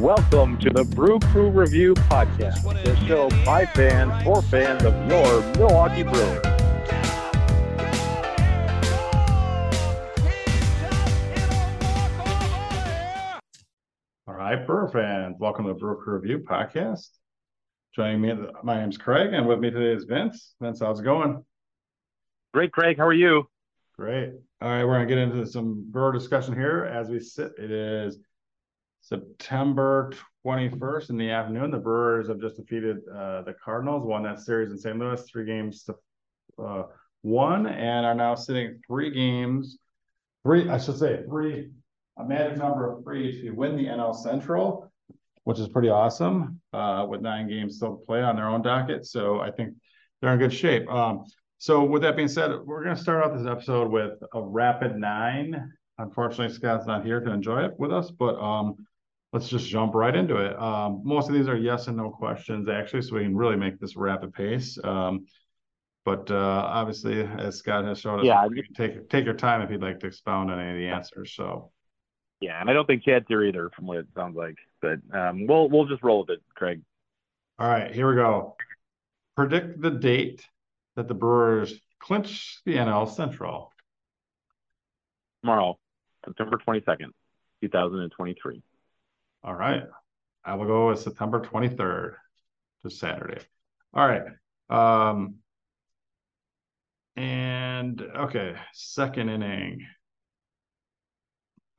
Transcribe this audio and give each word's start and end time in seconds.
Welcome 0.00 0.58
to 0.58 0.70
the 0.70 0.84
Brew 0.84 1.18
Crew 1.20 1.50
Review 1.50 1.94
Podcast, 1.94 2.64
the 2.84 2.96
show 3.06 3.30
by 3.44 3.64
fans 3.64 4.24
for 4.24 4.42
fans 4.42 4.84
of 4.84 4.92
your 5.08 5.40
Milwaukee 5.56 6.02
Brewers. 6.02 6.44
All 14.26 14.34
right, 14.34 14.66
Brewer 14.66 14.88
fans, 14.92 15.36
welcome 15.38 15.66
to 15.66 15.72
the 15.72 15.78
Brew 15.78 15.96
Crew 15.96 16.18
Review 16.18 16.40
Podcast. 16.40 17.10
Joining 17.94 18.20
me, 18.20 18.34
my 18.62 18.80
name's 18.80 18.98
Craig, 18.98 19.32
and 19.32 19.46
with 19.46 19.60
me 19.60 19.70
today 19.70 19.96
is 19.96 20.04
Vince. 20.04 20.54
Vince, 20.60 20.80
how's 20.80 21.00
it 21.00 21.04
going? 21.04 21.44
Great, 22.52 22.72
Craig. 22.72 22.98
How 22.98 23.06
are 23.06 23.12
you? 23.12 23.48
Great. 23.96 24.32
All 24.60 24.68
right, 24.68 24.84
we're 24.84 24.94
gonna 24.94 25.06
get 25.06 25.18
into 25.18 25.46
some 25.46 25.86
brewer 25.90 26.12
discussion 26.12 26.52
here 26.52 26.84
as 26.84 27.08
we 27.08 27.20
sit. 27.20 27.52
It 27.58 27.70
is 27.70 28.18
September 29.04 30.10
21st 30.46 31.10
in 31.10 31.18
the 31.18 31.30
afternoon. 31.30 31.70
The 31.70 31.76
Brewers 31.78 32.28
have 32.28 32.40
just 32.40 32.56
defeated 32.56 32.98
uh, 33.14 33.42
the 33.42 33.54
Cardinals, 33.62 34.06
won 34.06 34.22
that 34.22 34.40
series 34.40 34.70
in 34.70 34.78
St. 34.78 34.98
Louis, 34.98 35.22
three 35.30 35.44
games 35.44 35.84
to 35.84 35.94
uh, 36.62 36.84
one, 37.20 37.66
and 37.66 38.06
are 38.06 38.14
now 38.14 38.34
sitting 38.34 38.80
three 38.86 39.10
games, 39.10 39.76
three, 40.42 40.70
I 40.70 40.78
should 40.78 40.98
say, 40.98 41.22
three, 41.28 41.70
a 42.18 42.24
magic 42.24 42.56
number 42.56 42.90
of 42.90 43.04
three 43.04 43.42
to 43.42 43.50
win 43.50 43.76
the 43.76 43.84
NL 43.84 44.16
Central, 44.16 44.90
which 45.44 45.58
is 45.58 45.68
pretty 45.68 45.90
awesome, 45.90 46.60
uh, 46.72 47.06
with 47.06 47.20
nine 47.20 47.46
games 47.46 47.76
still 47.76 47.98
to 47.98 48.06
play 48.06 48.22
on 48.22 48.36
their 48.36 48.48
own 48.48 48.62
docket. 48.62 49.04
So 49.04 49.40
I 49.40 49.50
think 49.50 49.74
they're 50.22 50.32
in 50.32 50.38
good 50.38 50.52
shape. 50.52 50.90
Um, 50.90 51.24
so 51.58 51.84
with 51.84 52.00
that 52.02 52.16
being 52.16 52.28
said, 52.28 52.50
we're 52.64 52.82
going 52.82 52.96
to 52.96 53.02
start 53.02 53.22
off 53.22 53.36
this 53.36 53.46
episode 53.46 53.90
with 53.90 54.18
a 54.32 54.40
rapid 54.40 54.96
nine. 54.96 55.72
Unfortunately, 55.98 56.54
Scott's 56.54 56.86
not 56.86 57.04
here 57.04 57.20
to 57.20 57.30
enjoy 57.30 57.64
it 57.64 57.74
with 57.78 57.92
us, 57.92 58.10
but 58.10 58.34
um, 58.36 58.76
let's 59.34 59.48
just 59.48 59.68
jump 59.68 59.96
right 59.96 60.14
into 60.14 60.36
it. 60.36 60.56
Um, 60.62 61.00
most 61.04 61.28
of 61.28 61.34
these 61.34 61.48
are 61.48 61.56
yes 61.56 61.88
and 61.88 61.96
no 61.96 62.08
questions, 62.08 62.68
actually, 62.68 63.02
so 63.02 63.16
we 63.16 63.24
can 63.24 63.36
really 63.36 63.56
make 63.56 63.80
this 63.80 63.96
rapid 63.96 64.32
pace. 64.32 64.78
Um, 64.82 65.26
but 66.04 66.30
uh, 66.30 66.36
obviously, 66.36 67.20
as 67.22 67.56
Scott 67.56 67.84
has 67.84 67.98
shown 67.98 68.20
us, 68.20 68.24
Yeah. 68.26 68.46
you 68.50 68.62
can 68.62 68.74
take 68.74 69.08
take 69.10 69.24
your 69.24 69.34
time 69.34 69.60
if 69.60 69.70
you'd 69.70 69.82
like 69.82 69.98
to 70.00 70.06
expound 70.06 70.50
on 70.52 70.60
any 70.60 70.70
of 70.70 70.76
the 70.76 70.86
answers. 70.86 71.34
So, 71.34 71.72
Yeah, 72.40 72.60
and 72.60 72.70
I 72.70 72.72
don't 72.74 72.86
think 72.86 73.02
Chad's 73.02 73.24
here 73.26 73.42
either, 73.42 73.70
from 73.74 73.86
what 73.86 73.98
it 73.98 74.06
sounds 74.14 74.36
like. 74.36 74.56
But 74.80 75.00
um, 75.12 75.46
we'll 75.48 75.68
we'll 75.68 75.86
just 75.86 76.02
roll 76.04 76.20
with 76.20 76.30
it, 76.30 76.42
Craig. 76.54 76.82
all 77.58 77.68
right, 77.68 77.92
here 77.92 78.08
we 78.08 78.14
go. 78.14 78.56
Predict 79.34 79.80
the 79.80 79.90
date 79.90 80.46
that 80.94 81.08
the 81.08 81.14
Brewers 81.14 81.74
clinch 81.98 82.60
the 82.64 82.74
NL 82.76 83.10
Central. 83.10 83.72
Tomorrow, 85.42 85.76
September 86.24 86.58
twenty 86.58 86.82
second, 86.86 87.12
two 87.60 87.68
thousand 87.68 87.98
and 88.00 88.12
twenty 88.12 88.36
three. 88.40 88.62
All 89.44 89.54
right. 89.54 89.82
I 90.44 90.54
will 90.54 90.66
go 90.66 90.88
with 90.88 91.00
September 91.00 91.40
23rd, 91.40 92.14
to 92.82 92.90
Saturday. 92.90 93.40
All 93.92 94.06
right. 94.06 94.22
Um, 94.70 95.36
and 97.16 98.00
okay, 98.00 98.54
second 98.72 99.28
inning. 99.28 99.86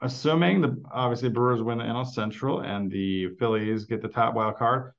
Assuming 0.02 0.62
the 0.62 0.82
obviously 0.92 1.30
Brewers 1.30 1.62
win 1.62 1.80
the 1.80 1.84
NL 1.86 2.06
Central 2.06 2.60
and 2.60 2.92
the 2.92 3.30
Phillies 3.40 3.86
get 3.86 4.02
the 4.02 4.08
top 4.08 4.36
wild 4.36 4.58
card, 4.58 4.94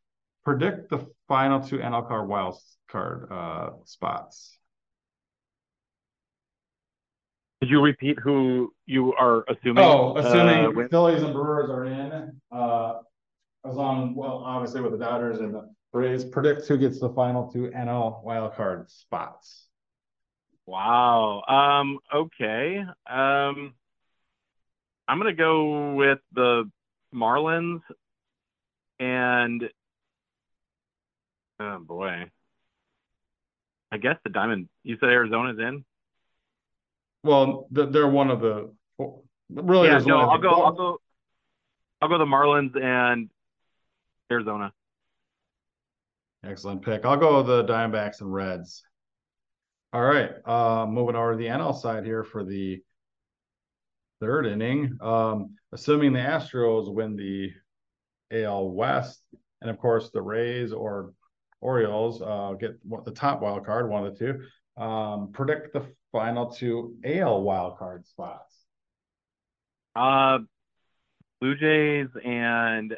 predict 0.44 0.90
the 0.90 1.06
final 1.28 1.60
two 1.60 1.78
NL 1.78 2.08
card 2.08 2.28
wild 2.28 2.56
card 2.88 3.28
uh, 3.30 3.70
spots. 3.84 4.58
Did 7.60 7.70
you 7.70 7.80
repeat 7.80 8.18
who 8.18 8.72
you 8.84 9.14
are 9.14 9.44
assuming? 9.48 9.84
Oh, 9.84 10.16
assuming 10.16 10.84
uh. 10.84 10.88
Phillies 10.88 11.22
and 11.22 11.32
Brewers 11.32 11.70
are 11.70 11.86
in, 11.86 12.40
uh, 12.52 13.00
as 13.64 13.74
long, 13.74 14.14
well, 14.14 14.42
obviously 14.44 14.80
with 14.82 14.92
the 14.92 14.98
Dodgers 14.98 15.40
and 15.40 15.54
the 15.54 15.70
Braves, 15.92 16.24
predict 16.24 16.66
who 16.68 16.76
gets 16.76 17.00
the 17.00 17.08
final 17.10 17.50
two 17.50 17.70
NL 17.74 18.24
wildcard 18.24 18.90
spots. 18.90 19.68
Wow. 20.66 21.42
Um. 21.48 21.98
Okay. 22.14 22.84
Um. 23.08 23.74
I'm 25.08 25.18
gonna 25.18 25.32
go 25.32 25.94
with 25.94 26.18
the 26.32 26.70
Marlins, 27.14 27.80
and 28.98 29.62
oh 31.60 31.78
boy, 31.78 32.24
I 33.92 33.96
guess 33.98 34.16
the 34.24 34.30
Diamond. 34.30 34.68
You 34.82 34.96
said 35.00 35.10
Arizona's 35.10 35.58
in. 35.58 35.84
Well, 37.26 37.66
they're 37.70 38.08
one 38.08 38.30
of 38.30 38.40
the, 38.40 38.72
really. 39.50 39.88
yeah. 39.88 39.98
No, 39.98 40.18
I'll 40.18 40.38
go. 40.38 40.50
I'll 40.50 40.72
go. 40.72 40.98
I'll 42.00 42.08
go 42.08 42.18
the 42.18 42.24
Marlins 42.24 42.76
and 42.80 43.28
Arizona. 44.30 44.72
Excellent 46.44 46.82
pick. 46.82 47.04
I'll 47.04 47.16
go 47.16 47.42
the 47.42 47.64
Diamondbacks 47.64 48.20
and 48.20 48.32
Reds. 48.32 48.84
All 49.92 50.02
right, 50.02 50.30
uh, 50.44 50.86
moving 50.86 51.16
over 51.16 51.32
to 51.32 51.38
the 51.38 51.46
NL 51.46 51.74
side 51.74 52.04
here 52.04 52.22
for 52.22 52.44
the 52.44 52.80
third 54.20 54.46
inning. 54.46 54.96
Um, 55.00 55.56
assuming 55.72 56.12
the 56.12 56.20
Astros 56.20 56.92
win 56.92 57.16
the 57.16 57.52
AL 58.30 58.70
West, 58.70 59.22
and 59.62 59.70
of 59.70 59.78
course 59.78 60.10
the 60.10 60.22
Rays 60.22 60.72
or 60.72 61.12
Orioles 61.60 62.20
uh, 62.20 62.54
get 62.58 62.78
the 63.04 63.10
top 63.10 63.40
wild 63.40 63.64
card, 63.64 63.88
one 63.88 64.06
of 64.06 64.12
the 64.12 64.18
two. 64.18 64.40
Um, 64.76 65.30
predict 65.32 65.72
the 65.72 65.86
final 66.12 66.50
two 66.50 66.96
AL 67.04 67.42
wild 67.42 67.78
card 67.78 68.06
spots. 68.06 68.54
Uh, 69.94 70.38
Blue 71.40 71.56
Jays 71.56 72.08
and 72.24 72.94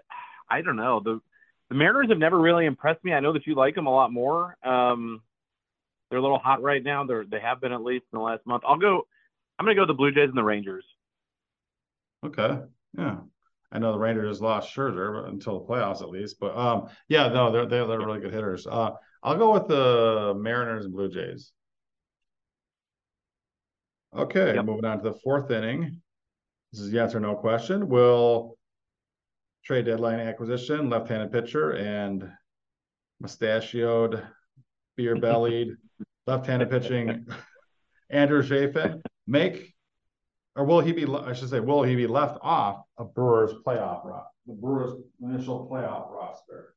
I 0.51 0.63
don't 0.63 0.77
know 0.77 1.01
the 1.01 1.21
the 1.69 1.75
Mariners 1.75 2.09
have 2.09 2.19
never 2.19 2.39
really 2.39 2.65
impressed 2.65 3.05
me. 3.05 3.13
I 3.13 3.21
know 3.21 3.33
that 3.35 3.47
you 3.47 3.55
like 3.55 3.75
them 3.75 3.87
a 3.87 3.95
lot 3.95 4.13
more. 4.13 4.57
Um, 4.65 5.21
they're 6.09 6.19
a 6.19 6.23
little 6.23 6.39
hot 6.39 6.63
right 6.63 6.83
now. 6.83 7.05
They're 7.05 7.25
they 7.25 7.41
have 7.41 7.61
been 7.61 7.73
at 7.73 7.83
least 7.83 8.07
in 8.13 8.19
the 8.19 8.25
last 8.25 8.47
month. 8.47 8.63
I'll 8.67 8.79
go. 8.79 9.07
I'm 9.59 9.67
gonna 9.67 9.75
go 9.75 9.83
with 9.83 9.89
the 9.89 9.95
Blue 9.95 10.13
Jays 10.13 10.29
and 10.29 10.39
the 10.39 10.45
Rangers. 10.45 10.85
Okay. 12.25 12.59
Yeah. 12.97 13.19
I 13.71 13.79
know 13.79 13.93
the 13.93 13.99
Rangers 13.99 14.41
lost 14.41 14.75
Scherzer 14.75 15.23
but 15.23 15.31
until 15.31 15.61
the 15.61 15.67
playoffs 15.67 16.01
at 16.01 16.09
least, 16.09 16.41
but 16.41 16.57
um, 16.57 16.89
yeah, 17.09 17.29
no, 17.29 17.53
they're 17.53 17.67
they're, 17.67 17.87
they're 17.87 17.99
really 17.99 18.21
good 18.21 18.33
hitters. 18.33 18.67
Uh, 18.67 18.93
I'll 19.23 19.37
go 19.37 19.53
with 19.53 19.69
the 19.69 20.35
Mariners 20.39 20.87
and 20.87 20.95
Blue 20.95 21.11
Jays. 21.11 21.53
Okay, 24.17 24.55
Yep. 24.55 24.65
moving 24.65 24.85
on 24.85 24.99
to 25.03 25.11
the 25.11 25.19
fourth 25.19 25.51
inning. 25.51 26.01
This 26.73 26.81
is 26.81 26.93
yes 26.93 27.15
or 27.15 27.21
no 27.21 27.35
question. 27.35 27.89
Will 27.89 28.57
trade 29.65 29.85
deadline 29.87 30.21
acquisition, 30.21 30.89
left-handed 30.89 31.31
pitcher, 31.33 31.73
and 31.73 32.31
mustachioed, 33.21 34.23
beer-bellied, 34.97 35.77
left-handed 36.27 36.71
pitching 36.71 37.27
Andrew 38.11 38.43
Chafin 38.43 39.03
make 39.27 39.75
or 40.57 40.65
will 40.65 40.81
he 40.81 40.93
be? 40.93 41.07
I 41.07 41.33
should 41.35 41.51
say, 41.51 41.61
will 41.61 41.83
he 41.85 41.95
be 41.95 42.07
left 42.07 42.39
off 42.43 42.83
of 42.97 43.15
Brewers 43.15 43.53
playoff 43.65 44.05
ro- 44.05 44.25
the 44.47 44.55
Brewers 44.55 44.95
initial 45.23 45.69
playoff 45.71 46.11
roster? 46.11 46.75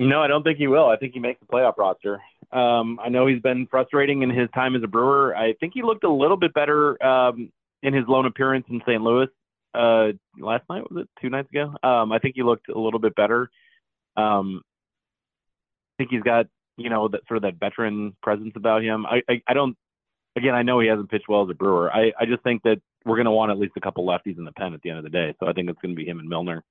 No, 0.00 0.20
I 0.22 0.26
don't 0.26 0.42
think 0.42 0.58
he 0.58 0.66
will. 0.66 0.86
I 0.88 0.96
think 0.96 1.12
he 1.14 1.20
makes 1.20 1.38
the 1.40 1.46
playoff 1.46 1.76
roster. 1.76 2.20
Um, 2.50 2.98
I 3.02 3.08
know 3.08 3.26
he's 3.26 3.42
been 3.42 3.66
frustrating 3.66 4.22
in 4.22 4.30
his 4.30 4.48
time 4.54 4.74
as 4.74 4.82
a 4.82 4.86
Brewer. 4.86 5.36
I 5.36 5.52
think 5.54 5.74
he 5.74 5.82
looked 5.82 6.04
a 6.04 6.10
little 6.10 6.36
bit 6.36 6.54
better 6.54 7.02
um, 7.04 7.52
in 7.82 7.92
his 7.92 8.04
lone 8.08 8.26
appearance 8.26 8.66
in 8.70 8.80
St. 8.86 9.02
Louis 9.02 9.28
uh, 9.74 10.08
last 10.38 10.64
night. 10.70 10.90
Was 10.90 11.02
it 11.02 11.08
two 11.20 11.28
nights 11.28 11.50
ago? 11.50 11.74
Um, 11.82 12.12
I 12.12 12.18
think 12.18 12.36
he 12.36 12.42
looked 12.42 12.68
a 12.68 12.78
little 12.78 13.00
bit 13.00 13.14
better. 13.14 13.50
Um, 14.16 14.62
I 15.94 16.02
think 16.02 16.10
he's 16.10 16.22
got 16.22 16.46
you 16.78 16.88
know 16.88 17.08
that 17.08 17.20
sort 17.28 17.36
of 17.36 17.42
that 17.42 17.58
veteran 17.60 18.16
presence 18.22 18.52
about 18.56 18.82
him. 18.82 19.04
I, 19.04 19.22
I, 19.28 19.42
I 19.48 19.54
don't. 19.54 19.76
Again, 20.36 20.54
I 20.54 20.62
know 20.62 20.78
he 20.78 20.86
hasn't 20.86 21.10
pitched 21.10 21.28
well 21.28 21.42
as 21.42 21.50
a 21.50 21.54
Brewer. 21.54 21.92
I, 21.92 22.12
I 22.18 22.24
just 22.24 22.42
think 22.44 22.62
that 22.62 22.80
we're 23.04 23.16
going 23.16 23.24
to 23.24 23.32
want 23.32 23.50
at 23.50 23.58
least 23.58 23.72
a 23.76 23.80
couple 23.80 24.06
lefties 24.06 24.38
in 24.38 24.44
the 24.44 24.52
pen 24.52 24.72
at 24.72 24.80
the 24.82 24.90
end 24.90 24.98
of 24.98 25.04
the 25.04 25.10
day. 25.10 25.34
So 25.40 25.48
I 25.48 25.52
think 25.52 25.68
it's 25.68 25.80
going 25.80 25.94
to 25.94 26.00
be 26.00 26.08
him 26.08 26.20
and 26.20 26.28
Milner. 26.28 26.62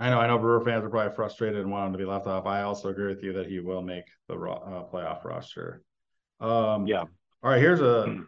I 0.00 0.08
know, 0.08 0.18
I 0.18 0.26
know, 0.26 0.38
Brewer 0.38 0.64
fans 0.64 0.82
are 0.82 0.88
probably 0.88 1.14
frustrated 1.14 1.60
and 1.60 1.70
want 1.70 1.88
him 1.88 1.92
to 1.92 1.98
be 1.98 2.06
left 2.06 2.26
off. 2.26 2.46
I 2.46 2.62
also 2.62 2.88
agree 2.88 3.08
with 3.08 3.22
you 3.22 3.34
that 3.34 3.46
he 3.46 3.60
will 3.60 3.82
make 3.82 4.06
the 4.28 4.34
uh, 4.34 4.88
playoff 4.90 5.22
roster. 5.24 5.82
Um, 6.40 6.86
Yeah. 6.86 7.04
All 7.42 7.50
right, 7.50 7.60
here's 7.60 7.80
a. 7.80 8.24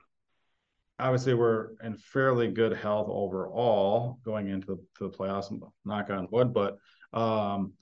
Obviously, 0.99 1.35
we're 1.35 1.71
in 1.83 1.97
fairly 1.97 2.49
good 2.53 2.77
health 2.77 3.09
overall 3.11 4.21
going 4.25 4.49
into 4.49 4.67
the, 4.67 4.77
to 4.99 5.09
the 5.09 5.17
playoffs. 5.17 5.51
Knock 5.85 6.11
on 6.11 6.29
wood, 6.31 6.55
but 6.55 6.77
um, 7.13 7.73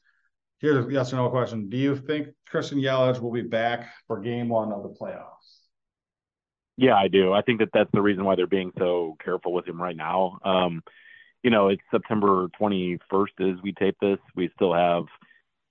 here's 0.61 0.87
a 0.87 0.91
yes 0.91 1.13
or 1.13 1.17
no 1.17 1.29
question: 1.29 1.69
Do 1.69 1.77
you 1.77 1.97
think 1.97 2.29
Christian 2.49 2.79
Yelich 2.79 3.21
will 3.21 3.33
be 3.33 3.43
back 3.43 3.93
for 4.07 4.21
Game 4.21 4.49
One 4.49 4.73
of 4.73 4.85
the 4.85 4.89
playoffs? 4.89 5.59
Yeah, 6.77 6.95
I 6.95 7.09
do. 7.09 7.33
I 7.33 7.43
think 7.43 7.59
that 7.59 7.71
that's 7.75 7.91
the 7.93 8.01
reason 8.01 8.25
why 8.25 8.37
they're 8.37 8.47
being 8.47 8.73
so 8.79 9.17
careful 9.23 9.53
with 9.53 9.67
him 9.67 9.83
right 9.83 9.97
now. 9.97 10.39
Um, 10.45 10.83
you 11.43 11.51
know, 11.51 11.69
it's 11.69 11.83
September 11.91 12.49
21st 12.61 13.53
as 13.53 13.63
we 13.63 13.73
tape 13.73 13.97
this. 14.01 14.19
We 14.37 14.51
still 14.55 14.75
have 14.75 15.05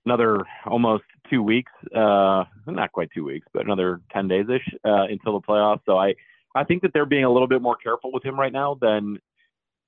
another 0.04 0.44
almost 0.66 1.04
two 1.28 1.42
weeks, 1.42 1.72
uh, 1.94 2.44
not 2.66 2.92
quite 2.92 3.10
two 3.14 3.24
weeks, 3.24 3.46
but 3.52 3.64
another 3.64 4.00
10 4.12 4.28
days 4.28 4.46
ish 4.48 4.74
uh, 4.84 5.04
until 5.04 5.34
the 5.34 5.46
playoffs. 5.46 5.80
So 5.86 5.96
I, 5.96 6.14
I 6.54 6.64
think 6.64 6.82
that 6.82 6.92
they're 6.92 7.06
being 7.06 7.24
a 7.24 7.30
little 7.30 7.48
bit 7.48 7.62
more 7.62 7.76
careful 7.76 8.10
with 8.12 8.24
him 8.24 8.38
right 8.38 8.52
now 8.52 8.76
than 8.80 9.18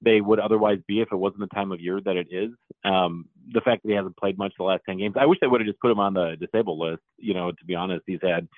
they 0.04 0.20
would 0.20 0.40
otherwise 0.40 0.78
be 0.86 1.00
if 1.00 1.08
it 1.12 1.16
wasn't 1.16 1.40
the 1.40 1.46
time 1.54 1.72
of 1.72 1.80
year 1.80 2.00
that 2.04 2.16
it 2.16 2.28
is. 2.30 2.50
Um, 2.84 3.26
the 3.52 3.60
fact 3.60 3.82
that 3.82 3.88
he 3.88 3.94
hasn't 3.94 4.16
played 4.16 4.38
much 4.38 4.52
the 4.58 4.64
last 4.64 4.82
10 4.86 4.98
games, 4.98 5.14
I 5.18 5.26
wish 5.26 5.38
they 5.40 5.46
would 5.46 5.60
have 5.60 5.68
just 5.68 5.80
put 5.80 5.90
him 5.90 6.00
on 6.00 6.14
the 6.14 6.36
disabled 6.38 6.78
list. 6.78 7.02
You 7.18 7.34
know, 7.34 7.50
to 7.50 7.64
be 7.64 7.74
honest, 7.74 8.02
he's 8.06 8.20
had, 8.22 8.48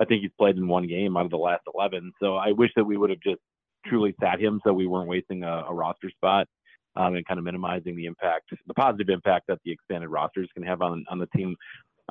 I 0.00 0.04
think 0.04 0.22
he's 0.22 0.30
played 0.38 0.56
in 0.56 0.68
one 0.68 0.86
game 0.86 1.16
out 1.16 1.26
of 1.26 1.30
the 1.30 1.36
last 1.36 1.62
11. 1.74 2.12
So 2.20 2.36
I 2.36 2.52
wish 2.52 2.70
that 2.76 2.84
we 2.84 2.96
would 2.96 3.10
have 3.10 3.20
just 3.20 3.40
truly 3.86 4.14
sat 4.20 4.40
him 4.40 4.60
so 4.64 4.72
we 4.72 4.86
weren't 4.86 5.08
wasting 5.08 5.44
a, 5.44 5.64
a 5.68 5.74
roster 5.74 6.10
spot 6.10 6.48
um, 6.96 7.14
and 7.14 7.26
kind 7.26 7.38
of 7.38 7.44
minimizing 7.44 7.96
the 7.96 8.06
impact, 8.06 8.50
the 8.66 8.74
positive 8.74 9.08
impact 9.08 9.46
that 9.48 9.58
the 9.64 9.72
expanded 9.72 10.10
rosters 10.10 10.48
can 10.54 10.62
have 10.62 10.82
on, 10.82 11.04
on 11.10 11.18
the 11.18 11.26
team. 11.28 11.56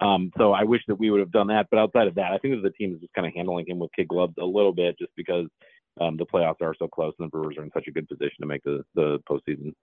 Um, 0.01 0.31
so 0.37 0.53
I 0.53 0.63
wish 0.63 0.81
that 0.87 0.95
we 0.95 1.11
would 1.11 1.19
have 1.19 1.31
done 1.31 1.47
that. 1.47 1.67
But 1.69 1.79
outside 1.79 2.07
of 2.07 2.15
that, 2.15 2.31
I 2.31 2.37
think 2.39 2.55
that 2.55 2.63
the 2.63 2.71
team 2.71 2.93
is 2.93 3.01
just 3.01 3.13
kind 3.13 3.27
of 3.27 3.33
handling 3.33 3.67
him 3.67 3.79
with 3.79 3.91
kid 3.95 4.07
gloves 4.07 4.33
a 4.39 4.45
little 4.45 4.73
bit 4.73 4.97
just 4.97 5.11
because 5.15 5.47
um, 6.01 6.17
the 6.17 6.25
playoffs 6.25 6.61
are 6.61 6.75
so 6.77 6.87
close 6.87 7.13
and 7.19 7.27
the 7.27 7.29
Brewers 7.29 7.57
are 7.57 7.63
in 7.63 7.71
such 7.73 7.87
a 7.87 7.91
good 7.91 8.07
position 8.07 8.37
to 8.41 8.47
make 8.47 8.63
the, 8.63 8.83
the 8.95 9.19
postseason. 9.29 9.73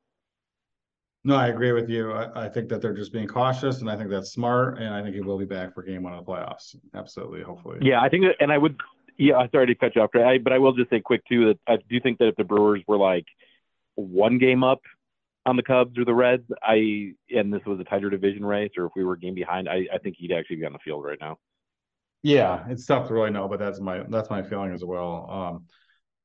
No, 1.22 1.36
I 1.36 1.48
agree 1.48 1.72
with 1.72 1.90
you. 1.90 2.12
I, 2.12 2.46
I, 2.46 2.48
think 2.48 2.70
that 2.70 2.80
they're 2.80 2.94
just 2.94 3.12
being 3.12 3.26
cautious, 3.26 3.82
and 3.82 3.90
I 3.90 3.96
think 3.96 4.08
that's 4.08 4.32
smart. 4.32 4.78
And 4.78 4.88
I 4.88 5.02
think 5.02 5.14
he 5.14 5.20
will 5.20 5.38
be 5.38 5.44
back 5.44 5.74
for 5.74 5.82
game 5.82 6.02
one 6.02 6.14
of 6.14 6.24
the 6.24 6.32
playoffs. 6.32 6.74
Absolutely, 6.94 7.42
hopefully. 7.42 7.78
Yeah, 7.82 8.00
I 8.00 8.08
think, 8.08 8.24
that, 8.24 8.36
and 8.40 8.50
I 8.50 8.56
would, 8.56 8.80
yeah, 9.18 9.46
sorry 9.52 9.66
to 9.66 9.74
cut 9.74 9.94
you 9.94 10.02
off, 10.02 10.10
I, 10.14 10.38
but 10.38 10.54
I 10.54 10.58
will 10.58 10.72
just 10.72 10.88
say 10.88 11.00
quick 11.00 11.20
too 11.28 11.46
that 11.48 11.58
I 11.68 11.76
do 11.90 12.00
think 12.00 12.18
that 12.18 12.28
if 12.28 12.36
the 12.36 12.44
Brewers 12.44 12.82
were 12.88 12.96
like 12.96 13.26
one 13.94 14.38
game 14.38 14.64
up 14.64 14.80
on 15.46 15.56
the 15.56 15.62
Cubs 15.62 15.98
or 15.98 16.04
the 16.04 16.14
Reds, 16.14 16.44
I 16.62 17.12
and 17.30 17.52
this 17.52 17.62
was 17.66 17.80
a 17.80 17.84
tighter 17.84 18.10
division 18.10 18.44
race, 18.44 18.72
or 18.76 18.86
if 18.86 18.92
we 18.94 19.04
were 19.04 19.14
a 19.14 19.18
game 19.18 19.34
behind, 19.34 19.68
I, 19.68 19.86
I 19.92 19.98
think 19.98 20.16
he'd 20.18 20.32
actually 20.32 20.56
be 20.56 20.66
on 20.66 20.72
the 20.72 20.78
field 20.78 21.04
right 21.04 21.18
now. 21.20 21.38
Yeah, 22.22 22.64
it's 22.68 22.84
tough 22.84 23.08
to 23.08 23.14
really 23.14 23.30
know, 23.30 23.48
but 23.48 23.58
that's 23.58 23.80
my 23.80 24.02
that's 24.08 24.28
my 24.28 24.42
feeling 24.42 24.72
as 24.72 24.84
well. 24.84 25.26
Um, 25.30 25.64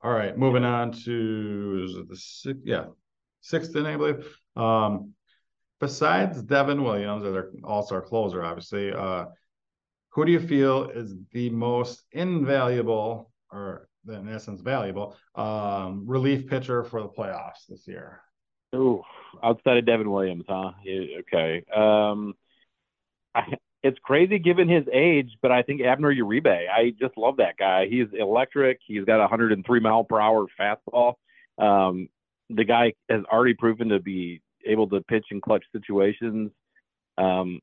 all 0.03 0.11
right, 0.11 0.37
moving 0.37 0.65
on 0.65 0.91
to 1.05 2.05
the 2.09 2.15
sixth, 2.15 2.61
yeah, 2.65 2.85
sixth 3.41 3.75
inning, 3.75 3.93
I 3.93 3.97
believe. 3.97 4.37
Um, 4.55 5.13
besides 5.79 6.43
Devin 6.43 6.83
Williams, 6.83 7.23
as 7.23 7.33
our 7.33 7.51
all-star 7.63 8.01
closer, 8.01 8.43
obviously, 8.43 8.91
uh, 8.91 9.25
who 10.09 10.25
do 10.25 10.31
you 10.31 10.39
feel 10.39 10.89
is 10.89 11.15
the 11.31 11.49
most 11.49 12.03
invaluable, 12.11 13.31
or 13.51 13.87
in 14.07 14.29
essence 14.29 14.61
valuable, 14.61 15.15
um, 15.35 16.03
relief 16.05 16.47
pitcher 16.47 16.83
for 16.83 17.01
the 17.01 17.09
playoffs 17.09 17.65
this 17.67 17.87
year? 17.87 18.21
Ooh, 18.75 19.01
outside 19.43 19.77
of 19.77 19.85
Devin 19.85 20.09
Williams, 20.09 20.45
huh? 20.47 20.71
Okay. 21.19 21.63
Um, 21.75 22.33
I, 23.33 23.43
it's 23.83 23.99
crazy 24.03 24.39
given 24.39 24.67
his 24.67 24.83
age, 24.91 25.37
but 25.41 25.51
I 25.51 25.61
think 25.61 25.81
Abner 25.81 26.13
Uribe, 26.13 26.47
I 26.47 26.93
just 26.99 27.15
love 27.17 27.37
that 27.37 27.55
guy. 27.57 27.87
He's 27.87 28.07
electric. 28.17 28.79
He's 28.85 29.05
got 29.05 29.17
a 29.17 29.27
103 29.27 29.79
mile 29.79 30.03
per 30.03 30.19
hour 30.19 30.47
fastball. 30.59 31.13
Um, 31.59 32.09
the 32.49 32.63
guy 32.63 32.93
has 33.09 33.21
already 33.31 33.53
proven 33.53 33.89
to 33.89 33.99
be 33.99 34.41
able 34.65 34.89
to 34.89 35.01
pitch 35.01 35.25
in 35.29 35.39
clutch 35.39 35.63
situations. 35.71 36.51
Um, 37.17 37.59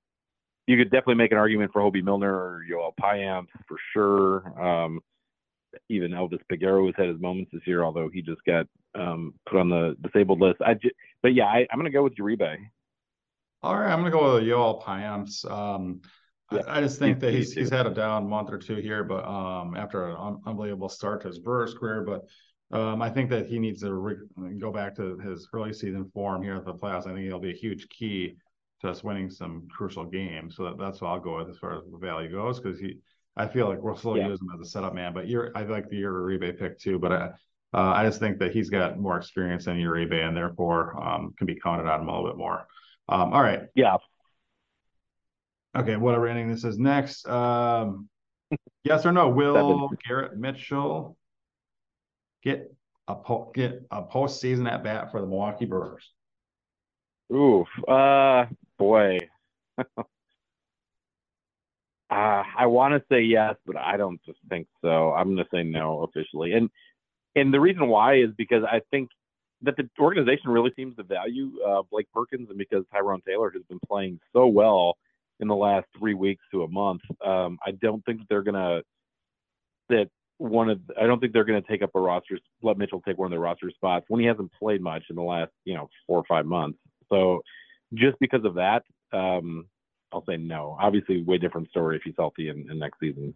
you 0.67 0.77
could 0.77 0.91
definitely 0.91 1.17
make 1.17 1.33
an 1.33 1.39
argument 1.39 1.73
for 1.73 1.83
Hoby 1.83 2.05
Milner 2.05 2.33
or 2.33 2.63
Yoel 2.71 2.93
Payamps 3.01 3.49
for 3.67 3.77
sure. 3.93 4.63
Um, 4.65 5.01
even 5.89 6.13
Elvis 6.13 6.41
Peguero 6.51 6.87
has 6.87 6.95
had 6.97 7.09
his 7.09 7.21
moments 7.21 7.51
this 7.53 7.63
year, 7.67 7.85
although 7.85 8.09
he 8.13 8.23
just 8.23 8.45
got 8.45 8.67
um, 8.95 9.35
put 9.49 9.59
on 9.59 9.69
the 9.69 9.97
disabled 10.03 10.41
list. 10.41 10.61
I 10.65 10.75
just, 10.75 10.95
but 11.23 11.35
yeah, 11.35 11.47
I, 11.47 11.67
am 11.71 11.79
going 11.79 11.85
to 11.85 11.91
go 11.91 12.03
with 12.03 12.17
Uribe. 12.17 12.57
All 13.63 13.79
right, 13.79 13.93
I'm 13.93 14.01
going 14.01 14.11
to 14.11 14.19
go 14.19 14.35
with 14.35 14.45
Yoel 14.45 14.83
Payamps. 14.83 15.51
Um, 15.51 16.01
yeah. 16.51 16.61
I, 16.67 16.79
I, 16.79 16.81
just 16.81 16.99
think 16.99 17.21
that 17.21 17.33
he's, 17.33 17.53
he's 17.53 17.71
had 17.71 17.87
a 17.87 17.91
down 17.91 18.29
month 18.29 18.51
or 18.51 18.59
two 18.59 18.77
here, 18.77 19.05
but 19.05 19.25
um, 19.25 19.77
after 19.77 20.09
an 20.09 20.17
un- 20.19 20.41
unbelievable 20.47 20.89
start 20.89 21.23
to 21.23 21.29
his 21.29 21.39
Brewers 21.39 21.75
career, 21.75 22.03
but 22.03 22.27
um, 22.77 23.03
I 23.03 23.11
think 23.11 23.31
that 23.31 23.47
he 23.47 23.59
needs 23.59 23.83
to 23.83 23.95
re- 23.95 24.57
go 24.59 24.73
back 24.73 24.97
to 24.97 25.19
his 25.19 25.49
early 25.53 25.73
season 25.73 26.11
form 26.13 26.43
here 26.43 26.57
at 26.57 26.65
the 26.65 26.75
playoffs. 26.75 27.07
I 27.07 27.13
think 27.13 27.21
he'll 27.21 27.39
be 27.39 27.53
a 27.53 27.57
huge 27.57 27.89
key 27.89 28.37
to 28.81 28.89
us 28.89 29.05
winning 29.05 29.31
some 29.31 29.69
crucial 29.71 30.05
games. 30.05 30.57
So 30.57 30.65
that, 30.65 30.79
that's 30.79 31.01
what 31.01 31.09
I'll 31.09 31.21
go 31.21 31.39
with 31.39 31.49
as 31.49 31.59
far 31.59 31.77
as 31.77 31.85
the 31.85 31.99
value 31.99 32.31
goes, 32.31 32.61
because 32.61 32.81
he, 32.81 32.99
I 33.37 33.47
feel 33.47 33.69
like 33.69 33.83
we'll 33.83 33.97
still 33.97 34.17
yeah. 34.17 34.29
use 34.29 34.41
him 34.41 34.51
as 34.55 34.67
a 34.67 34.71
setup 34.71 34.95
man. 34.95 35.15
But 35.15 35.29
you're, 35.29 35.51
I 35.55 35.63
like 35.63 35.89
the 35.89 36.03
Uribe 36.03 36.59
pick 36.59 36.79
too, 36.79 36.99
but 36.99 37.13
I, 37.13 37.31
uh, 37.75 37.93
I 37.95 38.05
just 38.05 38.21
think 38.21 38.39
that 38.41 38.53
he's 38.53 38.69
got 38.69 38.99
more 38.99 39.17
experience 39.17 39.65
than 39.65 39.77
Uribe 39.77 40.13
and 40.13 40.37
therefore 40.37 41.03
um, 41.03 41.35
can 41.39 41.47
be 41.47 41.59
counted 41.59 41.89
on 41.89 42.03
him 42.03 42.09
a 42.09 42.15
little 42.15 42.31
bit 42.31 42.37
more. 42.37 42.67
Um, 43.09 43.33
all 43.33 43.43
right. 43.43 43.63
Yeah. 43.75 43.97
Okay, 45.75 45.97
whatever 45.97 46.27
inning 46.27 46.51
this 46.51 46.65
is 46.65 46.79
next. 46.79 47.27
Um, 47.27 48.09
yes 48.85 49.07
or 49.07 49.13
no? 49.13 49.29
Will. 49.29 49.91
Garrett 50.07 50.37
Mitchell 50.37 51.17
get 52.43 52.75
a 53.09 53.15
po- 53.15 53.51
get 53.55 53.83
a 53.91 54.03
postseason 54.03 54.71
at 54.71 54.85
bat 54.85 55.11
for 55.11 55.21
the 55.21 55.27
Milwaukee 55.27 55.65
Brewers? 55.65 56.11
Oof, 57.33 57.69
uh, 57.89 58.47
boy. 58.79 59.19
uh, 62.13 62.43
I 62.59 62.67
want 62.67 62.93
to 62.93 63.03
say 63.11 63.23
yes, 63.23 63.55
but 63.65 63.77
I 63.77 63.97
don't 63.97 64.21
just 64.27 64.39
think 64.51 64.67
so. 64.83 65.13
I'm 65.13 65.35
going 65.35 65.39
to 65.39 65.51
say 65.51 65.63
no 65.63 66.03
officially, 66.03 66.53
and 66.53 66.69
and 67.35 67.55
the 67.55 67.61
reason 67.61 67.89
why 67.89 68.17
is 68.17 68.29
because 68.37 68.65
I 68.71 68.83
think 68.91 69.09
that 69.63 69.77
the 69.79 69.89
organization 69.99 70.51
really 70.51 70.73
seems 70.77 70.95
to 70.97 71.05
value 71.05 71.53
uh, 71.67 71.81
Blake 71.91 72.09
Perkins, 72.13 72.51
and 72.51 72.59
because 72.59 72.85
Tyrone 72.93 73.23
Taylor 73.27 73.51
has 73.55 73.63
been 73.63 73.81
playing 73.89 74.21
so 74.35 74.47
well 74.47 74.99
in 75.41 75.49
the 75.49 75.57
last 75.57 75.87
three 75.99 76.13
weeks 76.13 76.45
to 76.53 76.65
a 76.65 76.69
month, 76.69 77.01
um, 77.25 77.59
I 77.65 77.71
don't 77.71 78.05
think 78.05 78.21
they're 78.29 78.43
gonna 78.43 78.83
that 79.89 80.11
one 80.37 80.69
of 80.69 80.81
I 81.01 81.07
don't 81.07 81.19
think 81.19 81.33
they're 81.33 81.45
gonna 81.45 81.63
take 81.63 81.81
up 81.81 81.95
a 81.95 82.01
roster. 82.01 82.39
Let 82.63 82.77
Mitchell 82.77 83.01
take 83.01 83.17
one 83.17 83.33
of 83.33 83.37
the 83.37 83.39
roster 83.39 83.71
spots 83.71 84.05
when 84.09 84.21
he 84.21 84.27
hasn't 84.27 84.53
played 84.53 84.83
much 84.83 85.05
in 85.09 85.17
the 85.17 85.23
last 85.23 85.53
you 85.65 85.75
know 85.75 85.89
four 86.07 86.19
or 86.19 86.25
five 86.29 86.45
months. 86.45 86.79
So 87.09 87.41
just 87.95 88.19
because 88.21 88.45
of 88.45 88.57
that, 88.57 88.83
um, 89.15 89.67
I'll 90.13 90.25
say 90.25 90.37
no. 90.37 90.77
Obviously, 90.81 91.23
way 91.23 91.39
different 91.39 91.69
story 91.71 91.97
if 91.97 92.03
he's 92.03 92.15
healthy 92.17 92.49
in, 92.49 92.71
in 92.71 92.79
next 92.79 93.01
season. 93.01 93.35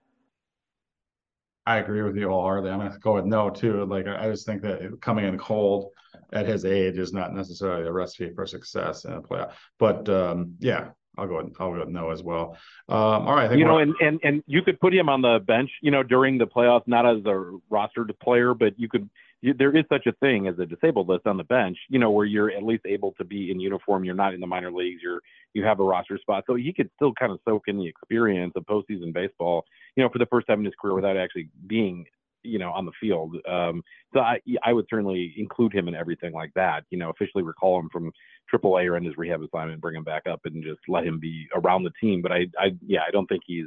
I 1.67 1.79
agree 1.79 2.03
with 2.03 2.17
you 2.17 2.29
wholeheartedly. 2.29 2.71
I'm 2.71 2.79
going 2.79 2.93
to 2.93 2.99
go 2.99 3.15
with 3.15 3.25
no 3.25 3.51
too. 3.51 3.85
Like 3.87 4.07
I 4.07 4.31
just 4.31 4.47
think 4.47 4.63
that 4.63 5.01
coming 5.01 5.25
in 5.25 5.37
cold 5.37 5.91
at 6.33 6.47
his 6.47 6.65
age 6.65 6.97
is 6.97 7.13
not 7.13 7.35
necessarily 7.35 7.87
a 7.87 7.93
recipe 7.93 8.33
for 8.35 8.47
success 8.47 9.05
in 9.05 9.13
a 9.13 9.21
playoff. 9.21 9.53
But 9.79 10.09
um, 10.09 10.55
yeah, 10.61 10.91
I'll 11.19 11.27
go. 11.27 11.43
With, 11.43 11.55
I'll 11.59 11.73
go 11.73 11.81
with 11.81 11.89
no 11.89 12.11
as 12.11 12.23
well. 12.23 12.57
Um, 12.89 13.27
all 13.27 13.35
right. 13.35 13.57
you 13.57 13.65
know, 13.65 13.79
and, 13.79 13.95
and 14.01 14.21
and 14.23 14.43
you 14.47 14.63
could 14.63 14.79
put 14.81 14.95
him 14.95 15.09
on 15.09 15.23
the 15.23 15.41
bench. 15.45 15.71
You 15.83 15.91
know, 15.91 16.05
during 16.05 16.39
the 16.39 16.47
playoffs, 16.47 16.87
not 16.87 17.05
as 17.05 17.25
a 17.25 17.59
rostered 17.71 18.17
player, 18.21 18.55
but 18.55 18.79
you 18.79 18.89
could. 18.89 19.09
There 19.43 19.77
is 19.77 19.85
such 19.91 20.07
a 20.07 20.13
thing 20.13 20.49
as 20.49 20.59
a 20.59 20.67
disabled 20.67 21.09
list 21.09 21.27
on 21.27 21.37
the 21.37 21.45
bench. 21.45 21.77
You 21.89 21.99
know, 21.99 22.11
where 22.11 22.27
you're 22.27 22.51
at 22.51 22.63
least 22.63 22.85
able 22.87 23.13
to 23.19 23.25
be 23.25 23.51
in 23.51 23.61
uniform. 23.61 24.05
You're 24.05 24.15
not 24.15 24.35
in 24.35 24.41
the 24.41 24.47
minor 24.47 24.73
leagues. 24.73 25.01
You're 25.03 25.21
you 25.55 25.65
have 25.65 25.81
a 25.81 25.85
roster 25.85 26.19
spot, 26.19 26.45
so 26.47 26.55
he 26.55 26.73
could 26.73 26.91
still 26.97 27.13
kind 27.13 27.33
of 27.33 27.39
soak 27.45 27.65
in 27.67 27.79
the 27.79 27.87
experience 27.87 28.53
of 28.57 28.65
postseason 28.65 29.13
baseball. 29.13 29.65
You 29.95 30.03
know, 30.03 30.11
for 30.11 30.19
the 30.19 30.27
first 30.27 30.47
time 30.47 30.61
in 30.61 30.65
his 30.65 30.75
career 30.81 30.95
without 30.95 31.17
actually 31.17 31.49
being 31.67 32.07
you 32.47 32.59
know, 32.59 32.71
on 32.71 32.87
the 32.87 32.93
field. 33.01 33.37
Um, 33.49 33.83
so 34.15 34.21
I, 34.21 34.39
I 34.65 34.73
would 34.73 34.87
certainly 34.89 35.35
include 35.37 35.75
him 35.75 35.89
in 35.89 35.95
everything 35.95 36.33
like 36.33 36.53
that. 36.55 36.85
You 36.91 36.99
know, 36.99 37.11
officially 37.11 37.43
recall 37.43 37.79
him 37.81 37.89
from 37.93 38.13
AAA 38.53 38.91
or 38.91 38.97
in 38.97 39.05
his 39.05 39.17
rehab 39.17 39.43
assignment, 39.43 39.81
bring 39.81 39.97
him 39.97 40.05
back 40.05 40.23
up, 40.31 40.41
and 40.45 40.63
just 40.63 40.81
let 40.89 41.05
him 41.05 41.19
be 41.19 41.47
around 41.55 41.83
the 41.83 41.93
team. 42.01 42.23
But 42.23 42.33
I, 42.33 42.47
I, 42.59 42.77
yeah, 42.87 43.01
I 43.07 43.11
don't 43.11 43.27
think 43.27 43.43
he's. 43.47 43.67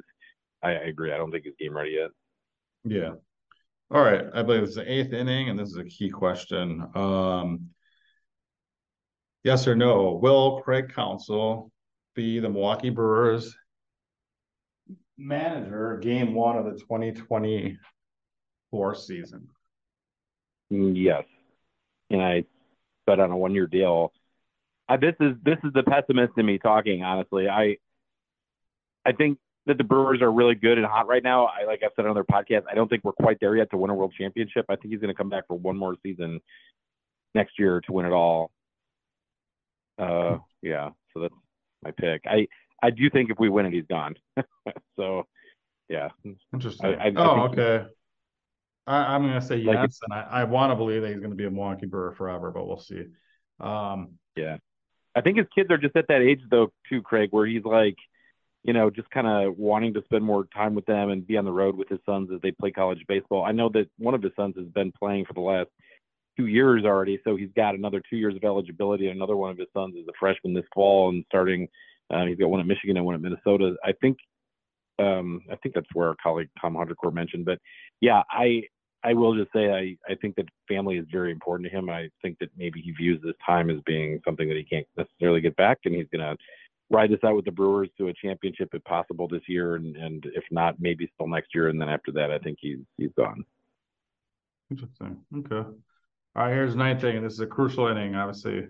I, 0.63 0.70
I 0.70 0.88
agree. 0.88 1.13
I 1.13 1.17
don't 1.17 1.32
think 1.32 1.44
he's 1.44 1.53
game 1.60 1.75
ready 1.75 1.91
yet. 1.91 2.10
Yeah. 2.84 3.12
All 3.91 4.01
right. 4.01 4.25
I 4.34 4.43
believe 4.43 4.63
it's 4.63 4.75
the 4.75 4.91
eighth 4.91 5.13
inning, 5.13 5.50
and 5.50 5.58
this 5.58 5.69
is 5.69 5.77
a 5.77 5.84
key 5.84 6.10
question. 6.10 6.88
Um, 6.96 7.69
yes 9.43 9.67
or 9.67 9.75
no? 9.75 10.19
Will 10.22 10.62
Craig 10.62 10.93
Counsell 10.93 11.72
be 12.13 12.39
the 12.39 12.50
Milwaukee 12.50 12.89
Brewers 12.89 13.55
manager 15.19 15.98
game 15.98 16.34
one 16.34 16.58
of 16.58 16.65
the 16.65 16.79
2024 16.79 18.96
season. 18.96 19.48
Yes, 20.69 21.25
and 22.10 22.22
I 22.22 22.46
bet 23.05 23.19
on 23.19 23.31
a 23.31 23.38
one 23.38 23.53
year 23.53 23.67
deal. 23.67 24.13
Uh, 24.88 24.96
this 24.98 25.15
is 25.19 25.36
this 25.43 25.58
is 25.63 25.74
the 25.74 25.84
pessimist 25.84 26.34
in 26.38 26.46
me 26.46 26.58
talking. 26.58 27.03
Honestly, 27.03 27.50
I 27.50 27.77
I 29.05 29.12
think 29.12 29.38
that 29.70 29.78
the 29.78 29.84
Brewers 29.84 30.22
are 30.22 30.32
really 30.32 30.56
good 30.56 30.78
and 30.78 30.86
hot 30.86 31.08
right 31.08 31.24
now. 31.24 31.46
I 31.46 31.66
like 31.66 31.82
I've 31.84 31.92
said 31.96 32.06
on 32.06 32.12
other 32.12 32.24
podcasts, 32.24 32.64
I 32.70 32.76
don't 32.76 32.90
think 32.90 33.04
we're 33.04 33.14
quite 33.14 33.40
there 33.40 33.56
yet 33.56 33.70
to 33.72 33.78
win 33.78 33.90
a 33.90 33.96
World 33.96 34.14
Championship. 34.18 34.66
I 34.68 34.76
think 34.76 34.92
he's 34.92 35.00
going 35.00 35.14
to 35.14 35.18
come 35.18 35.30
back 35.30 35.48
for 35.48 35.58
one 35.58 35.78
more 35.78 35.96
season 36.04 36.42
next 37.34 37.58
year 37.58 37.82
to 37.82 37.92
win 37.92 38.06
it 38.06 38.12
all. 38.12 38.52
Uh, 39.98 40.38
yeah, 40.62 40.90
so 41.14 41.22
that's 41.22 41.34
my 41.84 41.92
pick. 41.92 42.24
I 42.26 42.48
I 42.82 42.90
do 42.90 43.10
think 43.10 43.30
if 43.30 43.40
we 43.40 43.50
win 43.50 43.66
it, 43.66 43.74
he's 43.74 43.86
gone. 43.90 44.16
so, 44.96 45.26
yeah. 45.88 46.10
Interesting. 46.54 46.96
I, 46.96 47.08
I, 47.08 47.14
oh, 47.16 47.24
I 47.24 47.46
okay. 47.48 47.86
I, 48.88 49.16
am 49.16 49.22
going 49.24 49.40
to 49.40 49.46
say 49.46 49.58
yes, 49.58 49.76
like 49.76 49.90
and 50.04 50.14
I, 50.14 50.42
I 50.42 50.44
want 50.46 50.72
to 50.72 50.76
believe 50.76 51.04
that 51.04 51.10
he's 51.10 51.20
going 51.20 51.30
to 51.30 51.36
be 51.36 51.46
a 51.46 51.52
Milwaukee 51.52 51.86
Brewer 51.86 52.14
forever, 52.18 52.52
but 52.52 52.68
we'll 52.68 52.80
see. 52.80 53.04
Um, 53.60 54.14
yeah, 54.36 54.58
I 55.16 55.22
think 55.22 55.38
his 55.38 55.48
kids 55.54 55.70
are 55.70 55.78
just 55.78 55.96
at 55.96 56.08
that 56.08 56.22
age 56.22 56.42
though, 56.50 56.72
too, 56.90 57.02
Craig, 57.02 57.30
where 57.32 57.46
he's 57.46 57.66
like, 57.66 57.98
you 58.63 58.74
know, 58.74 58.89
just 58.89 59.10
kind 59.10 59.28
of 59.28 59.58
wanting 59.58 59.94
to 59.94 60.04
spend 60.04 60.24
more 60.24 60.46
time 60.54 60.75
with 60.75 60.86
them 60.86 61.10
and 61.10 61.25
be 61.25 61.38
on 61.38 61.46
the 61.46 61.51
road 61.51 61.78
with 61.78 61.88
his 61.89 62.00
sons 62.06 62.30
as 62.34 62.42
they 62.42 62.51
play 62.51 62.72
college 62.72 63.04
baseball. 63.08 63.46
I 63.46 63.51
know 63.51 63.70
that 63.70 63.88
one 63.98 64.13
of 64.13 64.22
his 64.22 64.34
sons 64.36 64.56
has 64.58 64.68
been 64.68 64.92
playing 64.92 65.25
for 65.25 65.34
the 65.34 65.39
last 65.39 65.70
two 66.38 66.48
years 66.48 66.84
already, 66.84 67.20
so 67.24 67.36
he's 67.36 67.51
got 67.56 67.75
another 67.75 68.01
two 68.10 68.18
years 68.18 68.36
of 68.36 68.44
eligibility. 68.44 69.08
And 69.08 69.16
another 69.16 69.38
one 69.38 69.50
of 69.50 69.58
his 69.58 69.68
sons 69.74 69.96
is 69.96 70.08
a 70.08 70.13
freshman 70.20 70.54
this 70.54 70.66
fall 70.74 71.10
and 71.10 71.24
starting. 71.28 71.68
Uh, 72.12 72.25
he's 72.25 72.38
got 72.38 72.50
one 72.50 72.60
at 72.60 72.66
Michigan 72.66 72.98
and 72.98 73.06
one 73.06 73.16
at 73.16 73.22
Minnesota. 73.22 73.75
I 73.84 73.94
think, 74.01 74.18
um, 75.00 75.42
I 75.50 75.56
think 75.58 75.75
that's 75.75 75.88
where 75.94 76.10
our 76.10 76.16
colleague 76.22 76.50
Tom 76.60 76.75
Huntercourt 76.75 77.13
mentioned. 77.13 77.46
But 77.46 77.60
yeah, 78.01 78.24
I 78.30 78.63
I 79.04 79.13
will 79.13 79.36
just 79.36 79.54
say 79.54 79.72
I 79.72 80.12
I 80.12 80.16
think 80.16 80.36
that 80.36 80.50
family 80.68 80.98
is 80.98 81.06
very 81.10 81.32
important 81.32 81.70
to 81.70 81.78
him. 81.78 81.89
I 81.89 82.10
think 82.22 82.38
that 82.39 82.50
maybe 82.58 82.82
he 82.82 82.92
views 82.92 83.22
this 83.24 83.36
time 83.46 83.70
as 83.70 83.80
being 83.86 84.20
something 84.25 84.50
that 84.50 84.58
he 84.58 84.63
can't 84.63 84.88
necessarily 84.98 85.39
get 85.39 85.56
back, 85.56 85.80
and 85.86 85.96
he's 85.96 86.08
gonna 86.12 86.36
ride 86.89 87.12
this 87.12 87.24
out 87.24 87.36
with 87.36 87.46
the 87.46 87.51
Brewers 87.51 87.89
to 87.98 88.08
a 88.08 88.13
championship 88.13 88.69
if 88.74 88.84
possible 88.84 89.27
this 89.27 89.43
year, 89.48 89.75
and 89.75 89.96
and 89.96 90.25
if 90.34 90.43
not, 90.51 90.75
maybe 90.79 91.10
still 91.13 91.27
next 91.27 91.53
year. 91.53 91.69
And 91.69 91.79
then 91.79 91.89
after 91.89 92.12
that, 92.13 92.31
I 92.31 92.39
think 92.39 92.58
he's 92.62 92.79
he's 92.98 93.12
gone. 93.17 93.43
Interesting. 94.72 95.17
Okay. 95.36 95.55
All 95.55 95.75
right. 96.36 96.53
Here's 96.53 96.74
the 96.74 96.77
ninth 96.77 97.03
inning. 97.03 97.24
this 97.24 97.34
is 97.34 97.39
a 97.39 97.48
crucial 97.48 97.88
inning, 97.88 98.15
obviously. 98.15 98.67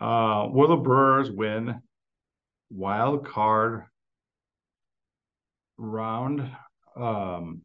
Uh, 0.00 0.48
will 0.50 0.68
the 0.68 0.76
Brewers 0.76 1.30
win 1.30 1.80
wild 2.70 3.26
card 3.26 3.84
round 5.78 6.50
um, 6.96 7.62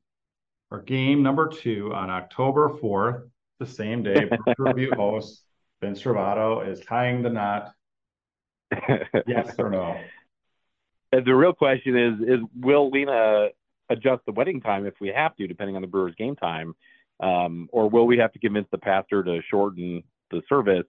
or 0.69 0.81
game 0.81 1.23
number 1.23 1.49
two 1.49 1.93
on 1.93 2.09
October 2.09 2.69
4th, 2.69 3.29
the 3.59 3.65
same 3.65 4.01
day? 4.01 4.29
review 4.57 4.93
host 4.95 5.43
Vince 5.81 6.01
Travato 6.01 6.65
is 6.65 6.79
tying 6.81 7.21
the 7.21 7.29
knot. 7.29 7.73
Yes 9.27 9.55
or 9.57 9.69
no? 9.69 9.99
And 11.13 11.25
the 11.25 11.35
real 11.35 11.51
question 11.51 11.97
is: 11.97 12.21
is 12.21 12.39
will 12.57 12.89
Lena 12.89 13.49
adjust 13.89 14.21
the 14.25 14.31
wedding 14.31 14.61
time 14.61 14.85
if 14.85 14.93
we 15.01 15.09
have 15.09 15.35
to, 15.35 15.45
depending 15.45 15.75
on 15.75 15.81
the 15.81 15.87
Brewers' 15.89 16.15
game 16.17 16.37
time? 16.37 16.73
um, 17.21 17.69
or 17.71 17.89
will 17.89 18.07
we 18.07 18.17
have 18.17 18.33
to 18.33 18.39
convince 18.39 18.67
the 18.71 18.77
pastor 18.77 19.23
to 19.23 19.39
shorten 19.49 20.03
the 20.31 20.41
service 20.49 20.87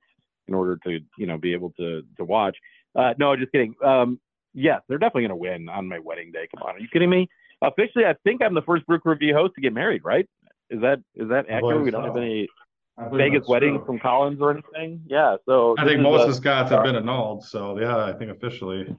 in 0.49 0.55
order 0.55 0.79
to 0.85 0.99
you 1.19 1.27
know 1.27 1.39
be 1.39 1.53
able 1.53 1.71
to 1.79 2.03
to 2.17 2.25
watch? 2.25 2.57
Uh, 2.97 3.15
no, 3.19 3.37
just 3.37 3.53
kidding. 3.53 3.75
Um, 3.85 4.19
yes, 4.55 4.81
they're 4.89 4.99
definitely 4.99 5.23
going 5.23 5.31
to 5.31 5.37
win 5.37 5.69
on 5.69 5.89
my 5.89 5.99
wedding 5.99 6.33
day. 6.33 6.49
Come 6.55 6.67
on, 6.67 6.77
are 6.77 6.81
you 6.81 6.89
kidding 6.93 7.11
me? 7.11 7.29
Officially, 7.63 8.05
I 8.05 8.15
think 8.25 8.43
I'm 8.43 8.55
the 8.55 8.63
first 8.63 8.87
Brew 8.87 8.99
Crew 8.99 9.13
Review 9.13 9.35
host 9.35 9.55
to 9.55 9.61
get 9.61 9.73
married. 9.73 10.03
Right? 10.05 10.29
Is 10.71 10.81
that 10.81 11.01
is 11.15 11.29
that 11.29 11.47
accurate? 11.51 11.83
We 11.83 11.91
don't 11.91 12.05
have 12.05 12.17
any 12.17 12.49
Vegas 13.13 13.47
wedding 13.49 13.83
from 13.85 13.99
Collins 13.99 14.41
or 14.41 14.51
anything. 14.51 15.03
Yeah, 15.07 15.37
so 15.47 15.75
I 15.79 15.85
think 15.85 16.01
most 16.01 16.23
of 16.23 16.29
the 16.29 16.35
Scots 16.35 16.71
have 16.71 16.85
been 16.85 16.97
annulled. 16.97 17.45
So 17.45 17.79
yeah, 17.79 18.05
I 18.05 18.13
think 18.13 18.31
officially. 18.31 18.95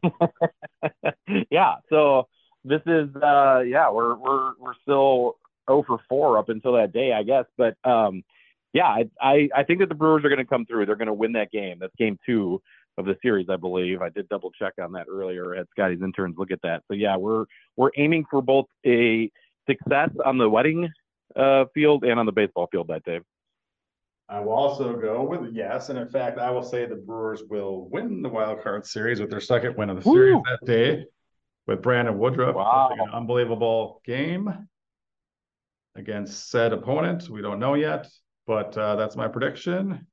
yeah, 1.52 1.76
so 1.90 2.28
this 2.66 2.82
is 2.86 3.10
uh 3.16 3.60
yeah 3.60 3.92
we're 3.92 4.16
we're 4.16 4.54
we're 4.60 4.74
still 4.82 5.38
0 5.70 5.84
for 5.88 6.00
4 6.10 6.38
up 6.38 6.50
until 6.50 6.74
that 6.74 6.94
day, 6.94 7.14
I 7.14 7.24
guess. 7.24 7.46
But 7.58 7.76
um, 7.84 8.24
yeah, 8.74 8.88
I, 8.88 9.10
I, 9.22 9.50
I 9.56 9.64
think 9.64 9.80
that 9.80 9.90
the 9.90 9.96
Brewers 9.96 10.26
are 10.26 10.30
going 10.30 10.40
to 10.40 10.46
come 10.46 10.66
through. 10.66 10.86
They're 10.86 10.96
going 10.96 11.08
to 11.08 11.14
win 11.14 11.34
that 11.34 11.52
game. 11.52 11.78
That's 11.80 11.96
game 11.98 12.18
two 12.26 12.62
of 12.98 13.06
the 13.06 13.18
series, 13.22 13.48
I 13.50 13.56
believe. 13.56 14.02
I 14.02 14.10
did 14.10 14.30
double 14.30 14.52
check 14.52 14.74
on 14.82 14.92
that 14.94 15.08
earlier. 15.10 15.56
at 15.56 15.68
Scotty's 15.72 16.02
interns 16.02 16.36
look 16.38 16.52
at 16.52 16.62
that. 16.64 16.84
So 16.88 16.96
yeah, 16.96 17.18
we're 17.18 17.46
we're 17.76 17.92
aiming 17.98 18.26
for 18.30 18.42
both 18.42 18.66
a 18.86 19.32
success 19.68 20.10
on 20.26 20.38
the 20.38 20.50
wedding 20.50 20.90
uh, 21.36 21.66
field 21.74 22.04
and 22.04 22.20
on 22.20 22.26
the 22.26 22.32
baseball 22.32 22.68
field 22.72 22.88
that 22.90 23.04
day. 23.04 23.20
I 24.34 24.40
will 24.40 24.54
also 24.54 24.96
go 24.96 25.24
with 25.24 25.54
yes, 25.54 25.90
and 25.90 26.00
in 26.00 26.10
fact, 26.10 26.40
I 26.40 26.50
will 26.50 26.64
say 26.64 26.88
the 26.88 26.96
Brewers 26.96 27.44
will 27.48 27.88
win 27.90 28.24
the 28.24 28.30
wild 28.30 28.64
card 28.64 28.84
series 28.84 29.20
with 29.20 29.30
their 29.30 29.40
second 29.40 29.78
win 29.78 29.92
of 29.92 30.04
the 30.04 30.10
Woo! 30.10 30.16
series 30.16 30.42
that 30.50 30.66
day 30.66 31.06
with 31.68 31.84
Brandon 31.84 32.18
Woodruff. 32.18 32.56
Wow. 32.56 32.90
An 32.98 33.12
unbelievable 33.14 34.02
game 34.08 34.52
against 35.94 36.50
said 36.50 36.74
opponent. 36.74 37.30
We 37.30 37.44
don't 37.44 37.60
know 37.60 37.76
yet, 37.76 38.08
but 38.48 38.76
uh, 38.76 38.96
that's 38.96 39.16
my 39.16 39.28
prediction. 39.28 40.08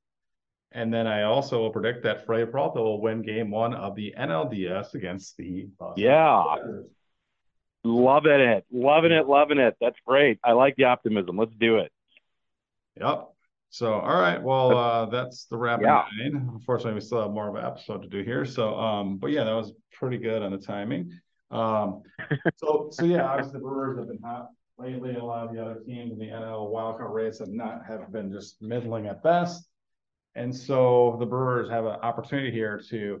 And 0.71 0.93
then 0.93 1.07
I 1.07 1.23
also 1.23 1.57
will 1.59 1.71
predict 1.71 2.03
that 2.03 2.23
Freddy 2.27 2.45
Peralta 2.45 2.79
will 2.79 3.01
win 3.01 3.23
game 3.23 3.49
one 3.49 3.73
of 3.73 3.95
the 3.95 4.13
NLDS 4.15 4.93
against 4.93 5.35
the 5.37 5.67
Boston 5.79 6.03
Yeah. 6.03 6.43
Loving 7.83 8.39
it. 8.39 8.65
Loving 8.71 9.13
it. 9.13 9.27
Loving 9.27 9.57
it. 9.57 9.75
That's 9.81 9.97
great. 10.05 10.37
I 10.43 10.51
like 10.51 10.75
the 10.75 10.83
optimism. 10.83 11.37
Let's 11.37 11.55
do 11.59 11.77
it. 11.79 11.91
Yep. 12.99 13.30
So, 13.71 13.93
all 13.93 14.19
right. 14.19 14.41
Well, 14.41 14.77
uh, 14.77 15.05
that's 15.07 15.45
the 15.45 15.57
wrap. 15.57 15.81
Yeah. 15.81 16.05
Unfortunately, 16.23 16.93
we 16.93 17.01
still 17.01 17.21
have 17.21 17.31
more 17.31 17.49
of 17.49 17.55
an 17.55 17.65
episode 17.65 18.03
to 18.03 18.07
do 18.07 18.21
here. 18.21 18.45
So, 18.45 18.75
um, 18.75 19.17
but 19.17 19.31
yeah, 19.31 19.45
that 19.45 19.53
was 19.53 19.73
pretty 19.93 20.17
good 20.17 20.43
on 20.43 20.51
the 20.51 20.57
timing. 20.57 21.19
Um, 21.49 22.03
so, 22.57 22.89
so 22.91 23.05
yeah, 23.05 23.23
obviously 23.23 23.53
the 23.53 23.59
Brewers 23.59 23.97
have 23.97 24.07
been 24.07 24.19
hot 24.21 24.49
lately, 24.81 25.15
a 25.15 25.23
lot 25.23 25.47
of 25.47 25.53
the 25.53 25.61
other 25.61 25.79
teams 25.85 26.11
in 26.11 26.17
the 26.17 26.25
NL 26.25 26.71
wildcard 26.71 27.13
race 27.13 27.39
have 27.39 27.49
not 27.49 27.85
have 27.85 28.11
been 28.11 28.31
just 28.31 28.61
middling 28.61 29.07
at 29.07 29.23
best. 29.23 29.67
And 30.35 30.55
so 30.55 31.17
the 31.19 31.25
Brewers 31.25 31.69
have 31.69 31.85
an 31.85 31.99
opportunity 32.01 32.51
here 32.51 32.81
to 32.89 33.19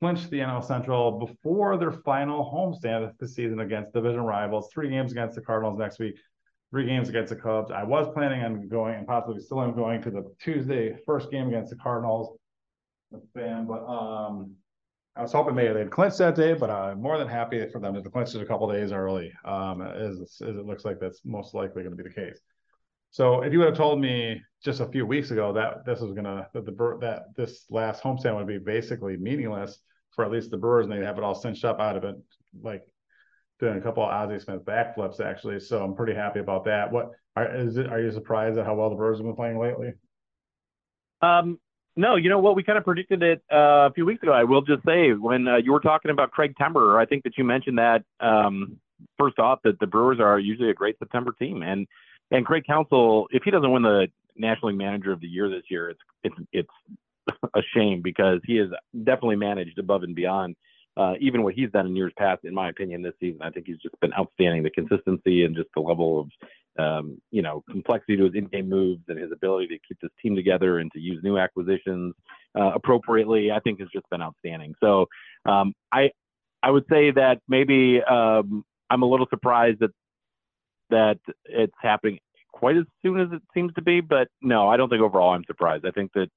clinch 0.00 0.28
the 0.30 0.38
NL 0.38 0.64
Central 0.64 1.18
before 1.18 1.76
their 1.76 1.92
final 1.92 2.44
homestand 2.44 3.12
the 3.18 3.28
season 3.28 3.60
against 3.60 3.92
division 3.92 4.20
rivals. 4.20 4.68
Three 4.72 4.90
games 4.90 5.12
against 5.12 5.34
the 5.34 5.42
Cardinals 5.42 5.78
next 5.78 5.98
week, 5.98 6.16
three 6.72 6.86
games 6.86 7.08
against 7.08 7.30
the 7.30 7.36
Cubs. 7.36 7.70
I 7.70 7.84
was 7.84 8.08
planning 8.12 8.42
on 8.42 8.66
going 8.66 8.96
and 8.96 9.06
possibly 9.06 9.40
still 9.40 9.62
am 9.62 9.76
going 9.76 10.02
to 10.02 10.10
the 10.10 10.24
Tuesday 10.42 10.96
first 11.06 11.30
game 11.30 11.46
against 11.46 11.70
the 11.70 11.76
Cardinals. 11.76 12.36
Fan, 13.34 13.66
but 13.66 13.84
um, 13.84 14.54
I 15.14 15.20
was 15.20 15.32
hoping 15.32 15.54
maybe 15.54 15.74
they'd 15.74 15.90
clinch 15.90 16.16
that 16.16 16.34
day, 16.34 16.54
but 16.54 16.70
I'm 16.70 17.02
more 17.02 17.18
than 17.18 17.28
happy 17.28 17.62
for 17.70 17.78
them 17.78 18.02
to 18.02 18.10
clinch 18.10 18.34
it 18.34 18.40
a 18.40 18.46
couple 18.46 18.72
days 18.72 18.90
early. 18.90 19.30
Um, 19.44 19.82
as, 19.82 20.18
as 20.40 20.56
it 20.56 20.64
looks 20.64 20.86
like 20.86 20.98
that's 20.98 21.20
most 21.22 21.52
likely 21.52 21.82
going 21.82 21.94
to 21.94 22.02
be 22.02 22.08
the 22.08 22.14
case. 22.14 22.40
So 23.10 23.42
if 23.42 23.52
you 23.52 23.58
would 23.58 23.68
have 23.68 23.76
told 23.76 24.00
me 24.00 24.40
just 24.64 24.80
a 24.80 24.86
few 24.86 25.04
weeks 25.04 25.30
ago 25.30 25.52
that 25.52 25.84
this 25.84 26.00
was 26.00 26.14
gonna 26.14 26.48
that 26.54 26.64
the 26.64 26.98
that 27.02 27.24
this 27.36 27.66
last 27.68 28.02
homestand 28.02 28.36
would 28.36 28.46
be 28.46 28.56
basically 28.56 29.18
meaningless 29.18 29.78
for 30.14 30.24
at 30.24 30.30
least 30.30 30.50
the 30.50 30.56
Brewers, 30.56 30.86
and 30.86 30.92
they'd 30.94 31.04
have 31.04 31.18
it 31.18 31.24
all 31.24 31.34
cinched 31.34 31.66
up 31.66 31.78
out 31.78 31.98
of 31.98 32.04
it, 32.04 32.16
like 32.62 32.82
doing 33.62 33.78
a 33.78 33.80
couple 33.80 34.02
of 34.02 34.10
Ozzie 34.10 34.40
Smith 34.40 34.64
backflips 34.64 35.20
actually. 35.20 35.60
So 35.60 35.82
I'm 35.82 35.94
pretty 35.94 36.14
happy 36.14 36.40
about 36.40 36.64
that. 36.64 36.90
What 36.90 37.12
are 37.36 37.54
is 37.54 37.76
it? 37.76 37.86
Are 37.86 38.00
you 38.00 38.10
surprised 38.10 38.58
at 38.58 38.66
how 38.66 38.74
well 38.74 38.90
the 38.90 38.96
Brewers 38.96 39.18
have 39.18 39.24
been 39.24 39.36
playing 39.36 39.58
lately? 39.58 39.92
Um, 41.22 41.58
no, 41.96 42.16
you 42.16 42.28
know 42.28 42.40
what? 42.40 42.56
We 42.56 42.64
kind 42.64 42.76
of 42.76 42.84
predicted 42.84 43.22
it 43.22 43.42
uh, 43.50 43.88
a 43.88 43.92
few 43.94 44.04
weeks 44.04 44.22
ago. 44.22 44.32
I 44.32 44.44
will 44.44 44.62
just 44.62 44.84
say 44.84 45.12
when 45.12 45.46
uh, 45.46 45.56
you 45.56 45.72
were 45.72 45.80
talking 45.80 46.10
about 46.10 46.32
Craig 46.32 46.54
Timber, 46.58 46.98
I 46.98 47.06
think 47.06 47.22
that 47.22 47.38
you 47.38 47.44
mentioned 47.44 47.78
that 47.78 48.02
um, 48.18 48.78
first 49.16 49.38
off 49.38 49.60
that 49.62 49.78
the 49.78 49.86
Brewers 49.86 50.18
are 50.18 50.38
usually 50.40 50.70
a 50.70 50.74
great 50.74 50.98
September 50.98 51.32
team, 51.38 51.62
and 51.62 51.86
and 52.32 52.44
Craig 52.44 52.64
Counsell, 52.66 53.28
if 53.30 53.44
he 53.44 53.52
doesn't 53.52 53.70
win 53.70 53.82
the 53.82 54.08
National 54.36 54.70
League 54.70 54.78
Manager 54.78 55.12
of 55.12 55.20
the 55.20 55.28
Year 55.28 55.48
this 55.48 55.64
year, 55.70 55.90
it's 55.90 56.00
it's 56.24 56.36
it's 56.52 57.38
a 57.54 57.62
shame 57.74 58.02
because 58.02 58.40
he 58.44 58.56
has 58.56 58.70
definitely 59.04 59.36
managed 59.36 59.78
above 59.78 60.02
and 60.02 60.16
beyond 60.16 60.56
uh, 60.96 61.14
even 61.20 61.42
what 61.42 61.54
he's 61.54 61.70
done 61.70 61.86
in 61.86 61.96
years 61.96 62.12
past. 62.18 62.44
In 62.44 62.54
my 62.54 62.68
opinion, 62.68 63.02
this 63.02 63.14
season, 63.20 63.42
I 63.42 63.50
think 63.50 63.66
he's 63.66 63.78
just 63.78 63.98
been 64.00 64.12
outstanding. 64.14 64.62
The 64.62 64.70
consistency 64.70 65.44
and 65.44 65.56
just 65.56 65.68
the 65.74 65.80
level 65.80 66.20
of 66.20 66.28
um, 66.78 67.20
you 67.30 67.42
know, 67.42 67.62
complexity 67.70 68.16
to 68.16 68.24
his 68.24 68.34
in-game 68.34 68.68
moves 68.68 69.02
and 69.08 69.18
his 69.18 69.30
ability 69.32 69.66
to 69.68 69.78
keep 69.86 69.98
this 70.00 70.10
team 70.22 70.34
together 70.34 70.78
and 70.78 70.90
to 70.92 71.00
use 71.00 71.22
new 71.22 71.38
acquisitions 71.38 72.14
uh, 72.58 72.72
appropriately, 72.74 73.50
I 73.50 73.60
think 73.60 73.80
has 73.80 73.88
just 73.92 74.08
been 74.10 74.22
outstanding. 74.22 74.74
So 74.80 75.06
um, 75.44 75.74
I 75.92 76.10
I 76.62 76.70
would 76.70 76.84
say 76.88 77.10
that 77.10 77.40
maybe 77.48 78.02
um, 78.02 78.64
I'm 78.88 79.02
a 79.02 79.06
little 79.06 79.26
surprised 79.28 79.80
that 79.80 79.90
that 80.90 81.18
it's 81.44 81.74
happening 81.80 82.18
quite 82.52 82.76
as 82.76 82.84
soon 83.02 83.20
as 83.20 83.28
it 83.32 83.42
seems 83.54 83.72
to 83.74 83.82
be, 83.82 84.00
but 84.00 84.28
no, 84.40 84.68
I 84.68 84.76
don't 84.76 84.88
think 84.88 85.02
overall 85.02 85.34
I'm 85.34 85.44
surprised. 85.44 85.86
I 85.86 85.90
think 85.90 86.12
that 86.14 86.28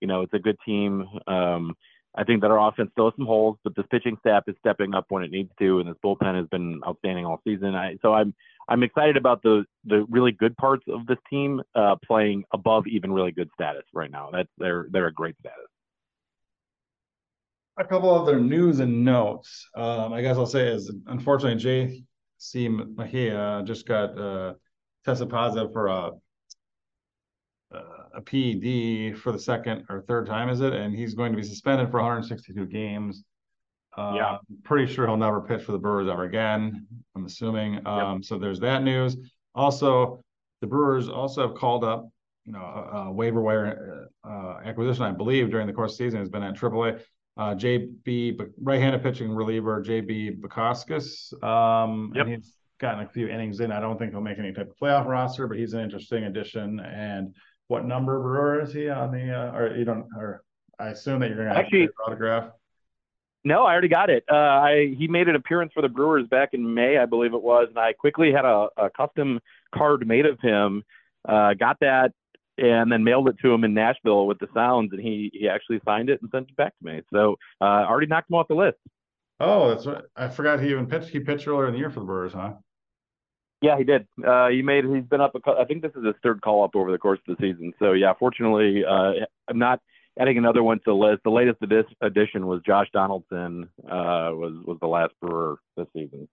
you 0.00 0.08
know 0.08 0.22
it's 0.22 0.34
a 0.34 0.38
good 0.38 0.56
team. 0.66 1.06
Um, 1.26 1.74
I 2.14 2.24
think 2.24 2.42
that 2.42 2.50
our 2.50 2.68
offense 2.68 2.90
still 2.92 3.06
has 3.06 3.14
some 3.16 3.26
holes, 3.26 3.58
but 3.62 3.76
this 3.76 3.86
pitching 3.90 4.16
staff 4.20 4.44
is 4.46 4.56
stepping 4.60 4.94
up 4.94 5.06
when 5.08 5.22
it 5.22 5.30
needs 5.30 5.50
to, 5.58 5.78
and 5.78 5.88
this 5.88 5.96
bullpen 6.04 6.36
has 6.36 6.48
been 6.48 6.80
outstanding 6.86 7.26
all 7.26 7.40
season. 7.44 7.74
I, 7.74 7.96
so 8.02 8.12
I'm 8.12 8.34
I'm 8.68 8.82
excited 8.82 9.16
about 9.16 9.42
the 9.42 9.64
the 9.84 10.04
really 10.10 10.32
good 10.32 10.56
parts 10.56 10.84
of 10.88 11.06
this 11.06 11.18
team 11.30 11.62
uh, 11.74 11.96
playing 12.06 12.44
above 12.52 12.86
even 12.86 13.12
really 13.12 13.32
good 13.32 13.50
status 13.54 13.84
right 13.92 14.10
now. 14.10 14.30
That's 14.32 14.48
they're 14.58 14.86
they're 14.90 15.06
a 15.06 15.12
great 15.12 15.36
status. 15.38 15.66
A 17.78 17.84
couple 17.84 18.12
other 18.12 18.40
news 18.40 18.80
and 18.80 19.04
notes. 19.04 19.68
Um, 19.76 20.12
I 20.12 20.20
guess 20.20 20.36
I'll 20.36 20.46
say 20.46 20.66
is 20.66 20.92
unfortunately 21.06 21.60
J.C. 21.60 22.68
Mejia 22.68 23.62
just 23.64 23.86
got 23.86 24.18
uh, 24.18 24.54
tested 25.04 25.30
positive 25.30 25.72
for 25.72 25.86
a 25.86 26.10
a 27.72 28.20
PED 28.20 29.18
for 29.18 29.32
the 29.32 29.38
second 29.38 29.84
or 29.88 30.02
third 30.02 30.26
time, 30.26 30.48
is 30.48 30.60
it? 30.60 30.72
And 30.72 30.94
he's 30.94 31.14
going 31.14 31.32
to 31.32 31.36
be 31.36 31.42
suspended 31.42 31.90
for 31.90 31.98
162 31.98 32.66
games. 32.66 33.24
Uh, 33.96 34.12
yeah, 34.14 34.38
pretty 34.62 34.92
sure 34.92 35.06
he'll 35.06 35.16
never 35.16 35.40
pitch 35.40 35.62
for 35.62 35.72
the 35.72 35.78
Brewers 35.78 36.08
ever 36.08 36.24
again. 36.24 36.86
I'm 37.16 37.26
assuming. 37.26 37.86
Um, 37.86 38.16
yep. 38.16 38.24
So 38.24 38.38
there's 38.38 38.60
that 38.60 38.82
news. 38.82 39.16
Also, 39.54 40.22
the 40.60 40.66
Brewers 40.66 41.08
also 41.08 41.48
have 41.48 41.56
called 41.56 41.84
up, 41.84 42.08
you 42.44 42.52
know, 42.52 42.60
a, 42.60 42.96
a 43.08 43.12
waiver 43.12 43.40
wire 43.40 44.08
uh, 44.24 44.58
acquisition, 44.64 45.02
I 45.02 45.10
believe, 45.10 45.50
during 45.50 45.66
the 45.66 45.72
course 45.72 45.92
of 45.92 45.98
the 45.98 46.04
season 46.04 46.20
has 46.20 46.28
been 46.28 46.42
at 46.42 46.54
AAA. 46.54 47.00
Uh, 47.36 47.54
JB, 47.54 48.50
right-handed 48.60 49.02
pitching 49.02 49.30
reliever 49.30 49.82
JB 49.82 50.40
Bukauskas. 50.40 51.32
Um, 51.42 52.12
yep. 52.14 52.26
and 52.26 52.34
he's 52.36 52.54
gotten 52.80 53.04
a 53.04 53.08
few 53.08 53.28
innings 53.28 53.60
in. 53.60 53.72
I 53.72 53.80
don't 53.80 53.98
think 53.98 54.12
he'll 54.12 54.20
make 54.20 54.38
any 54.38 54.52
type 54.52 54.70
of 54.70 54.76
playoff 54.76 55.06
roster, 55.06 55.46
but 55.46 55.58
he's 55.58 55.72
an 55.72 55.80
interesting 55.80 56.24
addition. 56.24 56.80
And 56.80 57.34
what 57.68 57.84
number 57.84 58.20
brewer 58.20 58.60
is 58.60 58.72
he 58.72 58.88
on 58.88 59.12
the 59.12 59.32
uh, 59.32 59.56
or 59.56 59.76
you 59.76 59.84
don't 59.84 60.06
or 60.16 60.42
I 60.78 60.88
assume 60.88 61.20
that 61.20 61.28
you're 61.28 61.44
gonna 61.44 61.58
actually 61.58 61.88
autograph. 62.06 62.50
No, 63.44 63.64
I 63.64 63.72
already 63.72 63.88
got 63.88 64.10
it. 64.10 64.24
Uh, 64.30 64.34
I 64.34 64.94
he 64.98 65.06
made 65.06 65.28
an 65.28 65.36
appearance 65.36 65.72
for 65.72 65.82
the 65.82 65.88
Brewers 65.88 66.26
back 66.28 66.50
in 66.52 66.74
May, 66.74 66.98
I 66.98 67.06
believe 67.06 67.34
it 67.34 67.42
was, 67.42 67.68
and 67.68 67.78
I 67.78 67.92
quickly 67.92 68.32
had 68.32 68.44
a, 68.44 68.68
a 68.76 68.90
custom 68.90 69.40
card 69.74 70.06
made 70.06 70.26
of 70.26 70.40
him. 70.40 70.82
Uh, 71.26 71.54
got 71.54 71.78
that 71.80 72.12
and 72.58 72.90
then 72.90 73.04
mailed 73.04 73.28
it 73.28 73.36
to 73.40 73.52
him 73.52 73.64
in 73.64 73.72
Nashville 73.72 74.26
with 74.26 74.38
the 74.38 74.48
sounds, 74.52 74.92
and 74.92 75.00
he 75.00 75.30
he 75.32 75.48
actually 75.48 75.80
signed 75.84 76.10
it 76.10 76.20
and 76.20 76.30
sent 76.30 76.48
it 76.48 76.56
back 76.56 76.74
to 76.78 76.84
me. 76.84 77.02
So 77.12 77.36
uh, 77.60 77.64
already 77.64 78.06
knocked 78.06 78.30
him 78.30 78.36
off 78.36 78.48
the 78.48 78.54
list. 78.54 78.78
Oh, 79.40 79.68
that's 79.68 79.86
what 79.86 80.06
I 80.16 80.28
forgot. 80.28 80.60
He 80.60 80.70
even 80.70 80.86
pitched. 80.86 81.08
He 81.08 81.20
pitched 81.20 81.46
earlier 81.46 81.68
in 81.68 81.72
the 81.72 81.78
year 81.78 81.90
for 81.90 82.00
the 82.00 82.06
Brewers, 82.06 82.32
huh? 82.32 82.54
Yeah, 83.60 83.76
he 83.76 83.84
did. 83.84 84.06
Uh, 84.24 84.48
he 84.48 84.62
made. 84.62 84.84
He's 84.84 85.04
been 85.04 85.20
up. 85.20 85.34
A, 85.34 85.50
I 85.50 85.64
think 85.64 85.82
this 85.82 85.92
is 85.96 86.04
his 86.04 86.14
third 86.22 86.40
call 86.40 86.62
up 86.62 86.76
over 86.76 86.92
the 86.92 86.98
course 86.98 87.18
of 87.26 87.36
the 87.36 87.42
season. 87.44 87.72
So 87.78 87.92
yeah, 87.92 88.12
fortunately, 88.18 88.84
uh, 88.84 89.12
I'm 89.48 89.58
not 89.58 89.80
adding 90.18 90.38
another 90.38 90.62
one 90.62 90.78
to 90.78 90.84
the 90.86 90.94
list. 90.94 91.22
The 91.24 91.30
latest 91.30 91.58
addition 92.00 92.46
was 92.46 92.60
Josh 92.64 92.88
Donaldson. 92.92 93.68
Uh, 93.84 94.30
was 94.32 94.54
was 94.64 94.78
the 94.80 94.86
last 94.86 95.12
Brewer 95.20 95.58
this 95.76 95.86
season. 95.92 96.28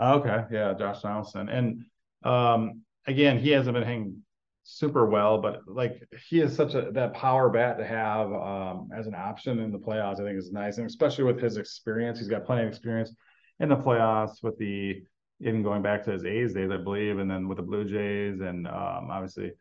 Okay, 0.00 0.44
yeah, 0.50 0.74
Josh 0.74 1.02
Donaldson, 1.02 1.48
and 1.48 1.84
um, 2.24 2.82
again, 3.06 3.38
he 3.38 3.50
hasn't 3.50 3.74
been 3.74 3.84
hanging 3.84 4.22
super 4.64 5.06
well, 5.06 5.38
but 5.38 5.60
like 5.66 6.02
he 6.28 6.40
is 6.40 6.56
such 6.56 6.74
a 6.74 6.90
that 6.92 7.14
power 7.14 7.50
bat 7.50 7.78
to 7.78 7.84
have 7.84 8.32
um, 8.32 8.88
as 8.96 9.06
an 9.06 9.14
option 9.14 9.60
in 9.60 9.70
the 9.70 9.78
playoffs. 9.78 10.20
I 10.20 10.24
think 10.24 10.38
is 10.38 10.50
nice, 10.50 10.78
and 10.78 10.86
especially 10.86 11.24
with 11.24 11.40
his 11.40 11.56
experience, 11.56 12.18
he's 12.18 12.28
got 12.28 12.44
plenty 12.44 12.62
of 12.62 12.68
experience 12.68 13.14
in 13.60 13.68
the 13.68 13.76
playoffs 13.76 14.42
with 14.42 14.58
the 14.58 15.04
even 15.42 15.62
going 15.62 15.82
back 15.82 16.04
to 16.04 16.12
his 16.12 16.24
A's 16.24 16.54
days, 16.54 16.70
I 16.70 16.76
believe, 16.76 17.18
and 17.18 17.30
then 17.30 17.48
with 17.48 17.56
the 17.56 17.62
Blue 17.62 17.84
Jays 17.84 18.40
and 18.40 18.66
um, 18.66 19.08
obviously 19.10 19.52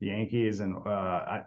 the 0.00 0.08
Yankees. 0.08 0.60
And 0.60 0.76
uh, 0.84 0.90
I, 0.90 1.42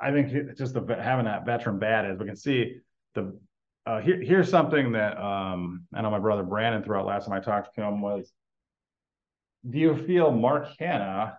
I 0.00 0.12
think 0.12 0.56
just 0.56 0.74
the, 0.74 0.96
having 1.00 1.24
that 1.24 1.44
veteran 1.44 1.78
bat 1.78 2.04
is 2.04 2.18
we 2.18 2.26
can 2.26 2.36
see 2.36 2.76
the. 3.14 3.36
Uh, 3.84 4.00
here, 4.00 4.20
here's 4.22 4.48
something 4.48 4.92
that 4.92 5.18
um, 5.20 5.84
I 5.92 6.02
know 6.02 6.10
my 6.10 6.20
brother 6.20 6.44
Brandon 6.44 6.84
threw 6.84 6.96
out 6.96 7.06
last 7.06 7.26
time 7.26 7.34
I 7.34 7.40
talked 7.40 7.74
to 7.74 7.82
him 7.82 8.00
was. 8.00 8.32
Do 9.68 9.78
you 9.78 9.96
feel 9.96 10.30
Mark 10.30 10.68
Canha 10.78 11.36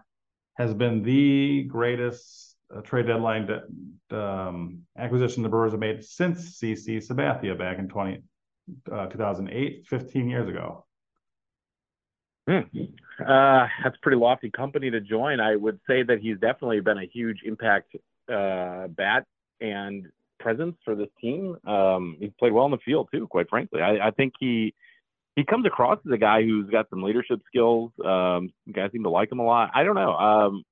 has 0.58 0.74
been 0.74 1.03
the 1.03 1.63
greatest 1.63 2.56
uh, 2.74 2.82
trade 2.82 3.08
deadline 3.08 3.48
de- 3.48 4.18
um, 4.18 4.80
acquisition 4.98 5.44
the 5.44 5.50
Brewers 5.50 5.72
have 5.72 5.80
made 5.80 6.03
since 6.03 6.60
CC 6.60 6.98
Sabathia 7.06 7.58
back 7.58 7.80
in 7.80 7.88
20, 7.88 8.24
uh, 8.92 9.08
2008, 9.08 9.86
15 9.88 10.30
years 10.30 10.48
ago. 10.48 10.86
Hmm. 12.47 12.59
Uh, 13.25 13.67
that's 13.83 13.95
pretty 14.01 14.17
lofty 14.17 14.50
company 14.50 14.91
to 14.91 15.00
join. 15.00 15.39
I 15.39 15.55
would 15.55 15.79
say 15.88 16.03
that 16.03 16.19
he's 16.19 16.38
definitely 16.39 16.81
been 16.81 16.97
a 16.97 17.05
huge 17.05 17.39
impact 17.45 17.95
uh, 18.31 18.88
bat 18.88 19.25
and 19.62 20.07
presence 20.39 20.75
for 20.83 20.95
this 20.95 21.07
team. 21.21 21.55
Um, 21.65 22.17
he's 22.19 22.31
played 22.38 22.51
well 22.51 22.65
in 22.65 22.71
the 22.71 22.77
field 22.83 23.09
too, 23.13 23.27
quite 23.27 23.50
frankly. 23.50 23.81
I, 23.81 24.07
I 24.07 24.12
think 24.12 24.33
he 24.39 24.73
he 25.35 25.43
comes 25.43 25.65
across 25.65 26.00
as 26.05 26.12
a 26.12 26.17
guy 26.17 26.43
who's 26.43 26.69
got 26.69 26.89
some 26.89 27.01
leadership 27.01 27.39
skills. 27.47 27.91
Um, 28.03 28.51
guys 28.71 28.91
seem 28.91 29.03
to 29.03 29.09
like 29.09 29.31
him 29.31 29.39
a 29.39 29.45
lot. 29.45 29.71
I 29.73 29.83
don't 29.83 29.95
know. 29.95 30.13
Um, 30.13 30.63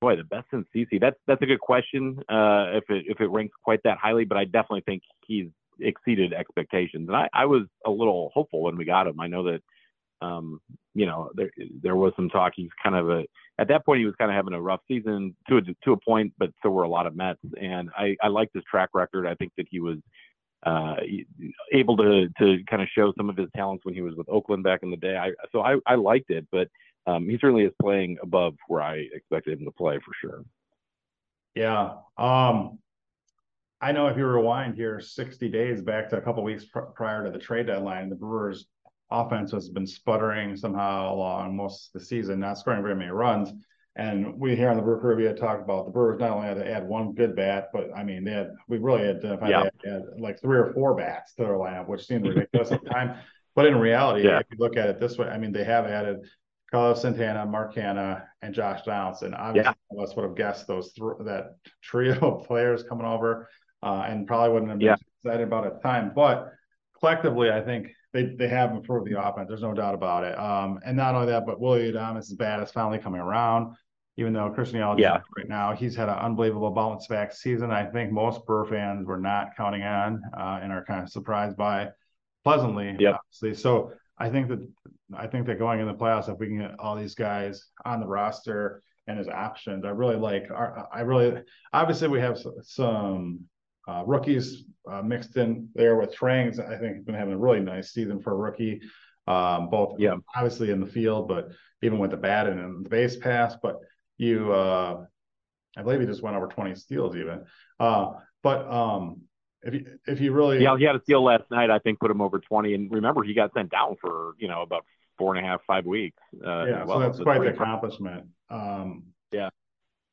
boy, 0.00 0.16
the 0.16 0.24
best 0.24 0.46
in 0.52 0.64
CC. 0.74 1.00
That's 1.00 1.16
that's 1.26 1.42
a 1.42 1.46
good 1.46 1.60
question. 1.60 2.18
Uh, 2.28 2.76
if 2.76 2.84
it 2.90 3.06
if 3.08 3.20
it 3.20 3.30
ranks 3.30 3.54
quite 3.64 3.82
that 3.84 3.98
highly, 3.98 4.24
but 4.24 4.38
I 4.38 4.44
definitely 4.44 4.82
think 4.82 5.02
he's 5.26 5.48
exceeded 5.80 6.32
expectations. 6.32 7.08
And 7.08 7.16
I, 7.16 7.28
I 7.32 7.46
was 7.46 7.62
a 7.84 7.90
little 7.90 8.30
hopeful 8.34 8.62
when 8.62 8.76
we 8.76 8.84
got 8.84 9.06
him. 9.06 9.20
I 9.20 9.26
know 9.26 9.44
that 9.44 9.62
um, 10.20 10.60
you 10.94 11.06
know 11.06 11.30
there 11.34 11.50
there 11.82 11.96
was 11.96 12.12
some 12.16 12.28
talk. 12.28 12.52
He's 12.56 12.70
kind 12.82 12.96
of 12.96 13.10
a 13.10 13.24
at 13.58 13.68
that 13.68 13.84
point 13.84 14.00
he 14.00 14.06
was 14.06 14.14
kind 14.16 14.30
of 14.30 14.34
having 14.34 14.54
a 14.54 14.60
rough 14.60 14.80
season 14.88 15.34
to 15.48 15.58
a 15.58 15.62
to 15.84 15.92
a 15.92 15.96
point, 15.96 16.32
but 16.38 16.50
so 16.62 16.70
were 16.70 16.84
a 16.84 16.88
lot 16.88 17.06
of 17.06 17.16
Mets. 17.16 17.40
And 17.60 17.90
I 17.96 18.16
I 18.22 18.28
liked 18.28 18.54
his 18.54 18.64
track 18.70 18.90
record. 18.94 19.26
I 19.26 19.34
think 19.34 19.52
that 19.56 19.66
he 19.70 19.80
was 19.80 19.98
uh, 20.64 20.96
able 21.72 21.96
to 21.96 22.28
to 22.38 22.58
kind 22.68 22.82
of 22.82 22.88
show 22.94 23.12
some 23.16 23.30
of 23.30 23.36
his 23.36 23.48
talents 23.54 23.84
when 23.84 23.94
he 23.94 24.02
was 24.02 24.14
with 24.16 24.28
Oakland 24.28 24.62
back 24.62 24.80
in 24.82 24.90
the 24.90 24.96
day. 24.96 25.16
I 25.16 25.32
so 25.52 25.60
I, 25.60 25.76
I 25.86 25.94
liked 25.94 26.30
it, 26.30 26.46
but 26.50 26.68
um, 27.06 27.28
he 27.28 27.38
certainly 27.40 27.64
is 27.64 27.72
playing 27.80 28.18
above 28.22 28.54
where 28.68 28.82
I 28.82 29.06
expected 29.12 29.58
him 29.58 29.64
to 29.66 29.70
play 29.72 29.98
for 29.98 30.12
sure. 30.20 30.44
Yeah. 31.54 31.94
Um, 32.18 32.78
I 33.80 33.92
know 33.92 34.08
if 34.08 34.16
you 34.16 34.26
rewind 34.26 34.74
here 34.74 35.00
60 35.00 35.48
days 35.48 35.80
back 35.80 36.08
to 36.10 36.16
a 36.16 36.20
couple 36.20 36.42
weeks 36.42 36.64
pr- 36.64 36.80
prior 36.80 37.24
to 37.24 37.30
the 37.30 37.38
trade 37.38 37.66
deadline, 37.66 38.08
the 38.08 38.16
Brewers 38.16 38.66
offense 39.10 39.52
has 39.52 39.68
been 39.68 39.86
sputtering 39.86 40.56
somehow 40.56 41.14
along 41.14 41.56
most 41.56 41.88
of 41.94 42.00
the 42.00 42.06
season, 42.06 42.40
not 42.40 42.58
scoring 42.58 42.82
very 42.82 42.96
many 42.96 43.10
runs. 43.10 43.52
And 43.96 44.38
we 44.38 44.54
here 44.54 44.68
on 44.68 44.76
the 44.76 44.82
Brew 44.82 45.16
we 45.16 45.24
talked 45.32 45.62
about 45.62 45.86
the 45.86 45.90
Brewers 45.90 46.20
not 46.20 46.32
only 46.32 46.48
had 46.48 46.58
to 46.58 46.70
add 46.70 46.86
one 46.86 47.12
good 47.14 47.34
bat, 47.34 47.70
but 47.72 47.88
I 47.96 48.04
mean, 48.04 48.24
they 48.24 48.32
had 48.32 48.50
we 48.68 48.76
really 48.76 49.06
had 49.06 49.22
to 49.22 49.38
yeah. 49.48 49.64
had 49.90 50.02
like 50.18 50.40
three 50.40 50.58
or 50.58 50.72
four 50.74 50.94
bats 50.94 51.34
to 51.34 51.44
their 51.44 51.54
lineup, 51.54 51.88
which 51.88 52.06
seemed 52.06 52.26
ridiculous 52.26 52.70
at 52.72 52.84
the 52.84 52.90
time. 52.90 53.16
But 53.54 53.66
in 53.66 53.76
reality, 53.76 54.28
yeah. 54.28 54.38
if 54.38 54.46
you 54.50 54.58
look 54.58 54.76
at 54.76 54.90
it 54.90 55.00
this 55.00 55.16
way, 55.16 55.28
I 55.28 55.38
mean, 55.38 55.50
they 55.50 55.64
have 55.64 55.86
added 55.86 56.26
Carlos 56.70 57.00
Santana, 57.00 57.46
Mark 57.46 57.74
Canha, 57.74 58.24
and 58.42 58.52
Josh 58.52 58.82
Donaldson. 58.82 59.32
Obviously, 59.32 59.72
yeah. 59.96 60.02
us 60.02 60.14
would 60.14 60.24
have 60.24 60.36
guessed 60.36 60.66
those 60.66 60.92
th- 60.92 61.12
that 61.20 61.56
trio 61.82 62.18
of 62.20 62.46
players 62.46 62.82
coming 62.82 63.06
over, 63.06 63.48
uh, 63.82 64.04
and 64.06 64.26
probably 64.26 64.52
wouldn't 64.52 64.70
have 64.70 64.78
been 64.78 64.88
yeah. 64.88 64.96
excited 65.24 65.46
about 65.46 65.64
it 65.64 65.68
at 65.68 65.82
the 65.82 65.88
time. 65.88 66.12
But 66.14 66.52
collectively, 66.98 67.50
I 67.50 67.62
think 67.62 67.92
they 68.16 68.34
they 68.34 68.48
have 68.48 68.72
improved 68.72 69.06
the 69.10 69.20
offense. 69.20 69.48
There's 69.48 69.62
no 69.62 69.74
doubt 69.74 69.94
about 69.94 70.24
it. 70.24 70.38
Um, 70.38 70.80
and 70.84 70.96
not 70.96 71.14
only 71.14 71.28
that, 71.28 71.46
but 71.46 71.60
Willy 71.60 71.88
is 71.88 72.32
bad. 72.34 72.62
is 72.62 72.70
finally 72.70 72.98
coming 72.98 73.20
around 73.20 73.76
even 74.18 74.32
though 74.32 74.50
Christian 74.50 74.80
Yelich 74.80 74.98
yeah. 74.98 75.20
right 75.36 75.48
now, 75.48 75.74
he's 75.74 75.94
had 75.94 76.08
an 76.08 76.16
unbelievable 76.16 76.70
bounce 76.70 77.06
back 77.06 77.32
season. 77.32 77.70
I 77.70 77.84
think 77.84 78.12
most 78.12 78.46
Burr 78.46 78.64
fans 78.64 79.06
were 79.06 79.18
not 79.18 79.56
counting 79.56 79.82
on 79.82 80.22
uh, 80.36 80.60
and 80.62 80.72
are 80.72 80.84
kind 80.84 81.02
of 81.02 81.10
surprised 81.10 81.56
by 81.56 81.90
pleasantly, 82.42 82.96
yep. 82.98 83.16
obviously. 83.16 83.54
So 83.54 83.92
I 84.18 84.30
think 84.30 84.48
that 84.48 84.66
I 85.14 85.26
think 85.26 85.46
that 85.46 85.58
going 85.58 85.80
in 85.80 85.86
the 85.86 85.94
playoffs, 85.94 86.32
if 86.32 86.38
we 86.38 86.46
can 86.46 86.58
get 86.58 86.80
all 86.80 86.96
these 86.96 87.14
guys 87.14 87.66
on 87.84 88.00
the 88.00 88.06
roster 88.06 88.82
and 89.06 89.20
as 89.20 89.28
options, 89.28 89.84
I 89.84 89.90
really 89.90 90.16
like. 90.16 90.50
Our, 90.50 90.88
I 90.92 91.00
really 91.02 91.42
obviously 91.72 92.08
we 92.08 92.20
have 92.20 92.38
some 92.62 93.44
uh, 93.86 94.02
rookies 94.06 94.64
uh, 94.90 95.02
mixed 95.02 95.36
in 95.36 95.68
there 95.74 95.96
with 95.96 96.14
Turang's. 96.14 96.58
I 96.58 96.76
think 96.76 96.96
he's 96.96 97.04
been 97.04 97.14
having 97.14 97.34
a 97.34 97.38
really 97.38 97.60
nice 97.60 97.92
season 97.92 98.20
for 98.20 98.32
a 98.32 98.36
rookie, 98.36 98.80
um, 99.26 99.70
both 99.70 99.96
yeah. 99.98 100.16
obviously 100.34 100.70
in 100.70 100.80
the 100.80 100.86
field, 100.86 101.28
but 101.28 101.48
even 101.82 101.98
with 101.98 102.10
the 102.10 102.16
bat 102.16 102.46
and 102.46 102.60
in 102.60 102.82
the 102.82 102.88
base 102.88 103.16
pass. 103.16 103.56
But 103.60 103.76
you 104.18 104.52
uh 104.52 105.04
I 105.76 105.82
believe 105.82 106.00
he 106.00 106.06
just 106.06 106.22
went 106.22 106.36
over 106.36 106.46
20 106.46 106.74
steals 106.74 107.16
even. 107.16 107.44
Uh 107.78 108.12
but 108.42 108.70
um 108.70 109.22
if 109.62 109.74
you 109.74 109.86
if 110.06 110.20
you 110.20 110.32
really 110.32 110.62
Yeah, 110.62 110.76
he 110.76 110.84
had 110.84 110.96
a 110.96 111.02
steal 111.02 111.22
last 111.22 111.44
night, 111.50 111.70
I 111.70 111.78
think 111.78 112.00
put 112.00 112.10
him 112.10 112.20
over 112.20 112.38
20. 112.38 112.74
And 112.74 112.90
remember 112.90 113.22
he 113.22 113.34
got 113.34 113.52
sent 113.52 113.70
down 113.70 113.96
for, 114.00 114.34
you 114.38 114.48
know, 114.48 114.62
about 114.62 114.84
four 115.18 115.34
and 115.34 115.44
a 115.44 115.48
half, 115.48 115.60
five 115.66 115.86
weeks. 115.86 116.22
Uh, 116.34 116.64
yeah, 116.64 116.84
well. 116.84 116.98
so 116.98 116.98
that's 117.00 117.20
quite 117.20 117.40
the 117.40 117.48
accomplishment. 117.48 118.26
Um 118.50 119.04
yeah. 119.32 119.50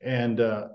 And 0.02 0.40
uh 0.40 0.70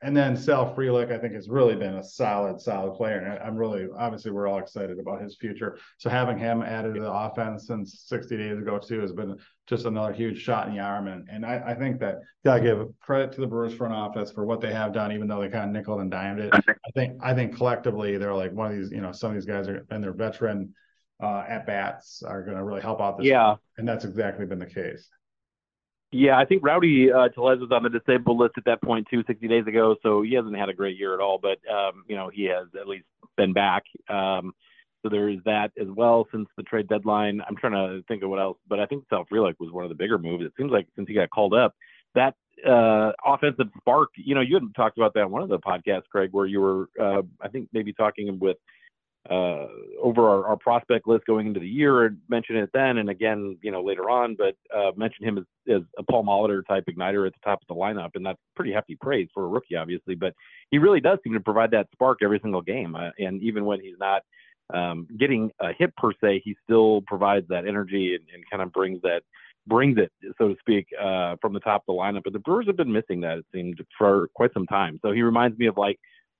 and 0.00 0.16
then 0.16 0.36
Sal 0.36 0.74
Frelick, 0.74 1.12
I 1.12 1.18
think, 1.18 1.34
has 1.34 1.48
really 1.48 1.74
been 1.74 1.96
a 1.96 2.02
solid, 2.02 2.60
solid 2.60 2.94
player. 2.96 3.18
And 3.18 3.38
I'm 3.40 3.56
really, 3.56 3.88
obviously, 3.98 4.30
we're 4.30 4.46
all 4.46 4.58
excited 4.58 4.98
about 4.98 5.20
his 5.20 5.36
future. 5.36 5.78
So 5.98 6.08
having 6.08 6.38
him 6.38 6.62
added 6.62 6.94
to 6.94 7.00
the 7.00 7.12
offense 7.12 7.66
since 7.66 8.04
60 8.06 8.36
days 8.36 8.58
ago, 8.58 8.78
too, 8.78 9.00
has 9.00 9.12
been 9.12 9.36
just 9.66 9.86
another 9.86 10.12
huge 10.12 10.40
shot 10.40 10.68
in 10.68 10.74
the 10.74 10.80
arm. 10.80 11.08
And, 11.08 11.28
and 11.28 11.44
I, 11.44 11.62
I 11.66 11.74
think 11.74 11.98
that 11.98 12.20
gotta 12.44 12.60
give 12.60 12.86
credit 13.00 13.32
to 13.32 13.40
the 13.40 13.46
Brewers 13.46 13.74
front 13.74 13.92
office 13.92 14.30
for 14.30 14.44
what 14.44 14.60
they 14.60 14.72
have 14.72 14.92
done, 14.92 15.10
even 15.10 15.26
though 15.26 15.40
they 15.40 15.48
kind 15.48 15.64
of 15.64 15.70
nickel 15.70 15.98
and 15.98 16.10
dimed 16.10 16.38
it. 16.38 16.54
I 16.54 16.90
think, 16.94 17.18
I 17.20 17.34
think 17.34 17.56
collectively, 17.56 18.18
they're 18.18 18.34
like 18.34 18.52
one 18.52 18.70
of 18.70 18.78
these, 18.78 18.92
you 18.92 19.00
know, 19.00 19.10
some 19.10 19.30
of 19.30 19.34
these 19.34 19.46
guys 19.46 19.68
are, 19.68 19.84
and 19.90 20.02
they're 20.02 20.12
veteran 20.12 20.74
uh, 21.20 21.44
at 21.48 21.66
bats 21.66 22.22
are 22.22 22.44
going 22.44 22.56
to 22.56 22.62
really 22.62 22.80
help 22.80 23.00
out 23.00 23.18
this. 23.18 23.26
Yeah. 23.26 23.48
Team. 23.48 23.58
And 23.78 23.88
that's 23.88 24.04
exactly 24.04 24.46
been 24.46 24.60
the 24.60 24.66
case. 24.66 25.08
Yeah, 26.10 26.38
I 26.38 26.46
think 26.46 26.64
Rowdy 26.64 27.12
uh, 27.12 27.28
Tellez 27.28 27.60
was 27.60 27.70
on 27.70 27.82
the 27.82 27.90
disabled 27.90 28.38
list 28.38 28.54
at 28.56 28.64
that 28.64 28.82
point 28.82 29.06
too, 29.10 29.22
60 29.26 29.46
days 29.46 29.66
ago. 29.66 29.96
So 30.02 30.22
he 30.22 30.34
hasn't 30.34 30.56
had 30.56 30.70
a 30.70 30.74
great 30.74 30.96
year 30.96 31.12
at 31.12 31.20
all, 31.20 31.38
but 31.38 31.58
um, 31.70 32.04
you 32.08 32.16
know 32.16 32.30
he 32.32 32.44
has 32.44 32.66
at 32.80 32.88
least 32.88 33.04
been 33.36 33.52
back. 33.52 33.84
Um, 34.08 34.54
so 35.02 35.08
there 35.10 35.28
is 35.28 35.38
that 35.44 35.70
as 35.80 35.86
well 35.88 36.26
since 36.32 36.48
the 36.56 36.62
trade 36.62 36.88
deadline. 36.88 37.40
I'm 37.46 37.56
trying 37.56 37.72
to 37.72 38.02
think 38.08 38.22
of 38.22 38.30
what 38.30 38.40
else, 38.40 38.58
but 38.68 38.80
I 38.80 38.86
think 38.86 39.04
Sal 39.10 39.26
Frelick 39.30 39.54
was 39.60 39.70
one 39.70 39.84
of 39.84 39.90
the 39.90 39.94
bigger 39.94 40.18
moves. 40.18 40.44
It 40.44 40.52
seems 40.56 40.72
like 40.72 40.88
since 40.96 41.06
he 41.08 41.14
got 41.14 41.30
called 41.30 41.54
up, 41.54 41.74
that 42.14 42.34
uh, 42.66 43.12
offensive 43.24 43.68
spark. 43.78 44.10
You 44.16 44.34
know, 44.34 44.40
you 44.40 44.54
had 44.54 44.74
talked 44.74 44.98
about 44.98 45.14
that 45.14 45.22
in 45.22 45.30
one 45.30 45.42
of 45.42 45.48
the 45.48 45.58
podcasts, 45.58 46.08
Craig, 46.10 46.30
where 46.32 46.46
you 46.46 46.60
were, 46.60 46.88
uh, 47.00 47.22
I 47.40 47.48
think, 47.48 47.68
maybe 47.72 47.92
talking 47.92 48.38
with 48.38 48.56
uh, 49.30 49.66
over 50.02 50.28
our, 50.28 50.46
our, 50.46 50.56
prospect 50.56 51.06
list 51.06 51.24
going 51.26 51.46
into 51.46 51.60
the 51.60 51.68
year 51.68 52.06
and 52.06 52.18
mentioned 52.28 52.58
it 52.58 52.70
then 52.72 52.98
and 52.98 53.10
again, 53.10 53.58
you 53.62 53.70
know, 53.70 53.82
later 53.82 54.08
on, 54.08 54.34
but 54.36 54.54
uh, 54.74 54.90
mentioned 54.96 55.28
him 55.28 55.38
as, 55.38 55.44
as 55.70 55.82
a 55.98 56.02
Paul 56.02 56.24
Molitor 56.24 56.66
type 56.66 56.84
igniter 56.88 57.26
at 57.26 57.34
the 57.34 57.40
top 57.44 57.60
of 57.60 57.68
the 57.68 57.74
lineup. 57.74 58.10
And 58.14 58.24
that's 58.24 58.38
pretty 58.56 58.72
hefty 58.72 58.96
praise 58.96 59.28
for 59.34 59.44
a 59.44 59.48
rookie, 59.48 59.76
obviously, 59.76 60.14
but 60.14 60.34
he 60.70 60.78
really 60.78 61.00
does 61.00 61.18
seem 61.22 61.34
to 61.34 61.40
provide 61.40 61.70
that 61.72 61.88
spark 61.92 62.18
every 62.22 62.40
single 62.42 62.62
game. 62.62 62.94
Uh, 62.94 63.10
and 63.18 63.42
even 63.42 63.66
when 63.66 63.80
he's 63.80 63.98
not 64.00 64.22
um, 64.72 65.06
getting 65.18 65.50
a 65.60 65.72
hit 65.78 65.94
per 65.96 66.12
se, 66.22 66.42
he 66.44 66.56
still 66.64 67.02
provides 67.06 67.46
that 67.48 67.66
energy 67.66 68.14
and, 68.14 68.24
and 68.32 68.44
kind 68.50 68.62
of 68.62 68.72
brings 68.72 69.00
that 69.02 69.22
brings 69.66 69.98
it, 69.98 70.10
so 70.38 70.48
to 70.48 70.56
speak, 70.58 70.86
uh, 70.98 71.36
from 71.42 71.52
the 71.52 71.60
top 71.60 71.82
of 71.86 71.94
the 71.94 72.00
lineup. 72.00 72.22
But 72.24 72.32
the 72.32 72.38
Brewers 72.38 72.66
have 72.66 72.76
been 72.78 72.90
missing 72.90 73.20
that, 73.20 73.38
it 73.38 73.46
seemed, 73.52 73.78
for 73.98 74.28
quite 74.34 74.54
some 74.54 74.66
time. 74.66 74.98
So 75.02 75.12
he 75.12 75.20
reminds 75.20 75.58
me 75.58 75.66
of 75.66 75.76
like 75.76 75.98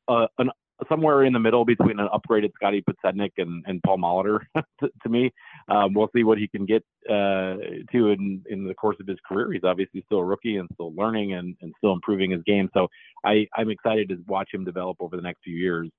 uh, 0.09 0.27
an 0.39 0.51
somewhere 0.89 1.25
in 1.25 1.33
the 1.33 1.39
middle 1.39 1.65
between 1.65 1.99
an 1.99 2.09
upgraded 2.13 2.53
Scotty 2.55 2.83
Podsednik 2.83 3.33
and, 3.39 3.65
and 3.67 3.83
Paul 3.83 3.99
Molitor 3.99 4.41
to, 4.81 4.91
to, 5.03 5.09
me. 5.09 5.33
Um, 5.69 5.95
we'll 5.95 6.11
see 6.15 6.25
what 6.25 6.39
he 6.39 6.49
can 6.49 6.67
get 6.67 6.85
uh, 7.09 7.57
to 7.93 8.09
in, 8.09 8.43
in 8.49 8.67
the 8.67 8.75
course 8.75 8.97
of 9.01 9.07
his 9.07 9.19
career. 9.27 9.53
He's 9.53 9.65
obviously 9.65 10.03
still 10.07 10.19
a 10.19 10.25
rookie 10.25 10.57
and 10.57 10.69
still 10.75 10.95
learning 10.95 11.35
and, 11.35 11.57
and 11.63 11.73
still 11.79 11.93
improving 11.93 12.31
his 12.31 12.43
game. 12.45 12.69
So 12.75 12.89
I, 13.25 13.47
I'm 13.57 13.71
excited 13.71 14.09
to 14.11 14.19
watch 14.27 14.51
him 14.53 14.65
develop 14.65 14.99
over 15.01 15.17
the 15.17 15.23
next 15.23 15.41
few 15.45 15.57
years. 15.57 15.91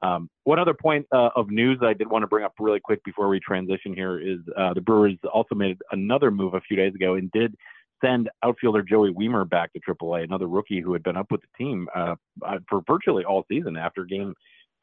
Um, 0.00 0.30
one 0.44 0.60
other 0.60 0.74
point 0.74 1.06
uh, 1.12 1.30
of 1.34 1.50
news 1.50 1.78
I 1.82 1.92
did 1.92 2.08
want 2.08 2.22
to 2.22 2.28
bring 2.28 2.44
up 2.44 2.52
really 2.60 2.80
quick 2.80 3.02
before 3.04 3.28
we 3.28 3.40
transition 3.40 3.92
here 3.92 4.20
is 4.20 4.38
uh, 4.56 4.72
the 4.74 4.80
Brewers 4.80 5.14
also 5.32 5.56
made 5.56 5.76
another 5.90 6.30
move 6.30 6.54
a 6.54 6.60
few 6.60 6.76
days 6.76 6.94
ago 6.94 7.14
and 7.14 7.30
did 7.32 7.56
send 8.00 8.30
outfielder 8.42 8.82
Joey 8.82 9.12
Wiemer 9.12 9.48
back 9.48 9.72
to 9.72 9.80
AAA, 9.80 10.24
another 10.24 10.48
rookie 10.48 10.80
who 10.80 10.92
had 10.92 11.02
been 11.02 11.16
up 11.16 11.30
with 11.30 11.40
the 11.40 11.64
team 11.64 11.88
uh, 11.94 12.14
uh, 12.44 12.58
for 12.68 12.82
virtually 12.86 13.24
all 13.24 13.44
season. 13.48 13.76
After 13.76 14.04
game 14.04 14.34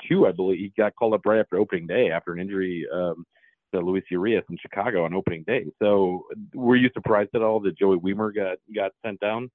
two, 0.08 0.28
I 0.28 0.32
believe 0.32 0.60
he 0.60 0.74
got 0.78 0.96
called 0.96 1.14
up 1.14 1.26
right 1.26 1.40
after 1.40 1.58
opening 1.58 1.88
day 1.88 2.12
after 2.12 2.34
an 2.34 2.40
injury 2.40 2.86
um, 2.94 3.26
to 3.74 3.82
Luis 3.82 4.04
Urias 4.10 4.44
in 4.50 4.58
Chicago 4.58 5.06
on 5.06 5.14
opening 5.14 5.44
day. 5.44 5.66
So, 5.82 6.26
were 6.54 6.76
you 6.76 6.90
surprised 6.94 7.32
at 7.36 7.42
all 7.42 7.60
that 7.62 7.78
Joey 7.78 7.98
Wiemer 7.98 8.34
got 8.34 8.58
got 8.74 8.92
sent 9.06 9.20
down 9.20 9.50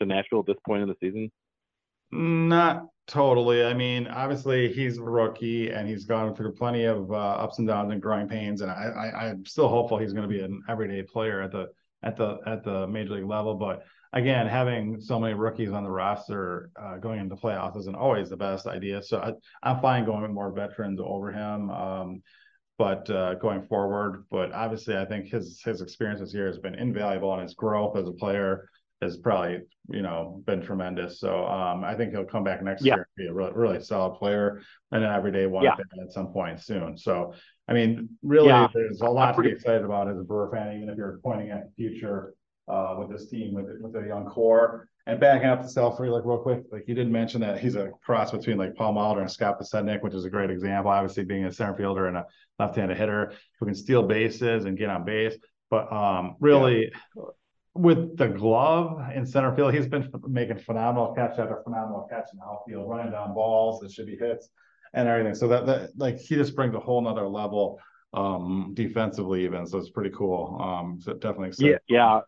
to 0.00 0.06
Nashville 0.06 0.40
at 0.40 0.46
this 0.46 0.56
point 0.66 0.82
in 0.82 0.88
the 0.88 0.96
season? 1.00 1.30
Not 2.12 2.86
totally. 3.06 3.64
I 3.64 3.74
mean, 3.74 4.06
obviously 4.06 4.72
he's 4.72 4.98
a 4.98 5.02
rookie 5.02 5.70
and 5.70 5.88
he's 5.88 6.04
gone 6.04 6.34
through 6.36 6.52
plenty 6.52 6.84
of 6.84 7.10
uh, 7.10 7.14
ups 7.14 7.58
and 7.58 7.66
downs 7.66 7.92
and 7.92 8.00
growing 8.00 8.28
pains, 8.28 8.60
and 8.60 8.70
I, 8.70 8.74
I, 8.74 9.26
I'm 9.26 9.44
still 9.44 9.68
hopeful 9.68 9.98
he's 9.98 10.12
going 10.12 10.28
to 10.28 10.32
be 10.32 10.40
an 10.40 10.62
everyday 10.68 11.02
player 11.02 11.40
at 11.40 11.50
the 11.50 11.70
at 12.02 12.16
the 12.16 12.38
at 12.46 12.64
the 12.64 12.86
major 12.86 13.14
league 13.14 13.26
level. 13.26 13.54
But 13.54 13.84
again, 14.12 14.46
having 14.46 15.00
so 15.00 15.18
many 15.18 15.34
rookies 15.34 15.72
on 15.72 15.84
the 15.84 15.90
roster 15.90 16.70
uh, 16.80 16.96
going 16.96 17.20
into 17.20 17.36
playoffs 17.36 17.76
isn't 17.78 17.96
always 17.96 18.30
the 18.30 18.36
best 18.36 18.66
idea. 18.66 19.02
So 19.02 19.18
I, 19.62 19.70
am 19.70 19.80
fine 19.80 20.04
going 20.04 20.22
with 20.22 20.30
more 20.30 20.52
veterans 20.52 21.00
over 21.02 21.32
him. 21.32 21.70
Um, 21.70 22.22
but 22.78 23.08
uh, 23.08 23.34
going 23.34 23.62
forward, 23.62 24.24
but 24.30 24.52
obviously, 24.52 24.96
I 24.96 25.06
think 25.06 25.28
his 25.28 25.62
his 25.64 25.80
experience 25.80 26.20
this 26.20 26.34
year 26.34 26.46
has 26.46 26.58
been 26.58 26.74
invaluable, 26.74 27.32
and 27.32 27.42
his 27.42 27.54
growth 27.54 27.96
as 27.96 28.06
a 28.06 28.12
player 28.12 28.68
has 29.00 29.16
probably 29.16 29.60
you 29.88 30.02
know 30.02 30.42
been 30.46 30.60
tremendous. 30.60 31.18
So 31.18 31.46
um, 31.46 31.84
I 31.84 31.94
think 31.94 32.12
he'll 32.12 32.24
come 32.24 32.44
back 32.44 32.62
next 32.62 32.84
yeah. 32.84 32.94
year 32.94 33.08
and 33.16 33.24
be 33.24 33.30
a 33.30 33.32
really, 33.32 33.52
really 33.54 33.80
solid 33.82 34.18
player 34.18 34.60
and 34.92 35.02
an 35.02 35.10
everyday 35.10 35.46
one 35.46 35.64
yeah. 35.64 35.76
at 36.02 36.12
some 36.12 36.28
point 36.32 36.60
soon. 36.60 36.98
So 36.98 37.32
I 37.68 37.72
mean, 37.72 38.08
really, 38.22 38.48
yeah. 38.48 38.68
there's 38.72 39.00
a 39.00 39.08
lot 39.08 39.34
to 39.36 39.42
be 39.42 39.50
excited 39.50 39.84
about 39.84 40.08
as 40.08 40.18
a 40.18 40.22
Brewer 40.22 40.50
fan, 40.52 40.76
even 40.76 40.88
if 40.88 40.96
you're 40.96 41.18
pointing 41.22 41.50
at 41.50 41.64
the 41.64 41.72
future 41.76 42.34
uh, 42.68 42.96
with 42.98 43.10
this 43.10 43.28
team 43.28 43.54
with 43.54 43.66
with 43.80 43.96
a 43.96 44.06
young 44.06 44.26
core. 44.26 44.88
And 45.08 45.20
backing 45.20 45.48
up 45.48 45.62
to 45.62 45.68
Sal 45.68 45.90
like 45.90 46.24
real 46.24 46.38
quick, 46.38 46.64
like 46.72 46.84
you 46.88 46.94
didn't 46.94 47.12
mention 47.12 47.40
that 47.42 47.60
he's 47.60 47.76
a 47.76 47.92
cross 48.04 48.32
between 48.32 48.58
like 48.58 48.74
Paul 48.74 48.94
Molitor 48.94 49.20
and 49.20 49.30
Scott 49.30 49.60
Podsednik, 49.60 50.02
which 50.02 50.14
is 50.14 50.24
a 50.24 50.30
great 50.30 50.50
example. 50.50 50.90
Obviously, 50.90 51.24
being 51.24 51.44
a 51.44 51.52
center 51.52 51.76
fielder 51.76 52.08
and 52.08 52.16
a 52.16 52.26
left-handed 52.58 52.96
hitter 52.96 53.32
who 53.58 53.66
can 53.66 53.74
steal 53.74 54.02
bases 54.02 54.64
and 54.64 54.76
get 54.76 54.90
on 54.90 55.04
base. 55.04 55.36
But 55.70 55.92
um, 55.92 56.36
really, 56.40 56.90
yeah. 57.16 57.22
with 57.74 58.16
the 58.16 58.28
glove 58.28 59.00
in 59.14 59.26
center 59.26 59.54
field, 59.54 59.74
he's 59.74 59.86
been 59.86 60.10
making 60.26 60.58
phenomenal 60.58 61.14
catch 61.14 61.38
after 61.38 61.60
phenomenal 61.62 62.08
catch 62.10 62.26
in 62.32 62.38
the 62.38 62.44
outfield, 62.44 62.88
running 62.88 63.12
down 63.12 63.32
balls 63.32 63.80
that 63.80 63.92
should 63.92 64.06
be 64.06 64.16
hits 64.16 64.50
and 64.96 65.08
everything. 65.08 65.34
So 65.34 65.46
that 65.48 65.66
that 65.66 65.90
like 65.96 66.18
he 66.18 66.34
just 66.34 66.56
brings 66.56 66.74
a 66.74 66.80
whole 66.80 67.00
nother 67.00 67.28
level 67.28 67.78
um 68.14 68.72
defensively 68.74 69.44
even. 69.44 69.66
So 69.66 69.78
it's 69.78 69.90
pretty 69.90 70.10
cool. 70.10 70.60
Um 70.60 71.00
so 71.00 71.12
definitely 71.14 71.48
excited. 71.48 71.80
Yeah, 71.88 71.96
yeah. 71.96 72.20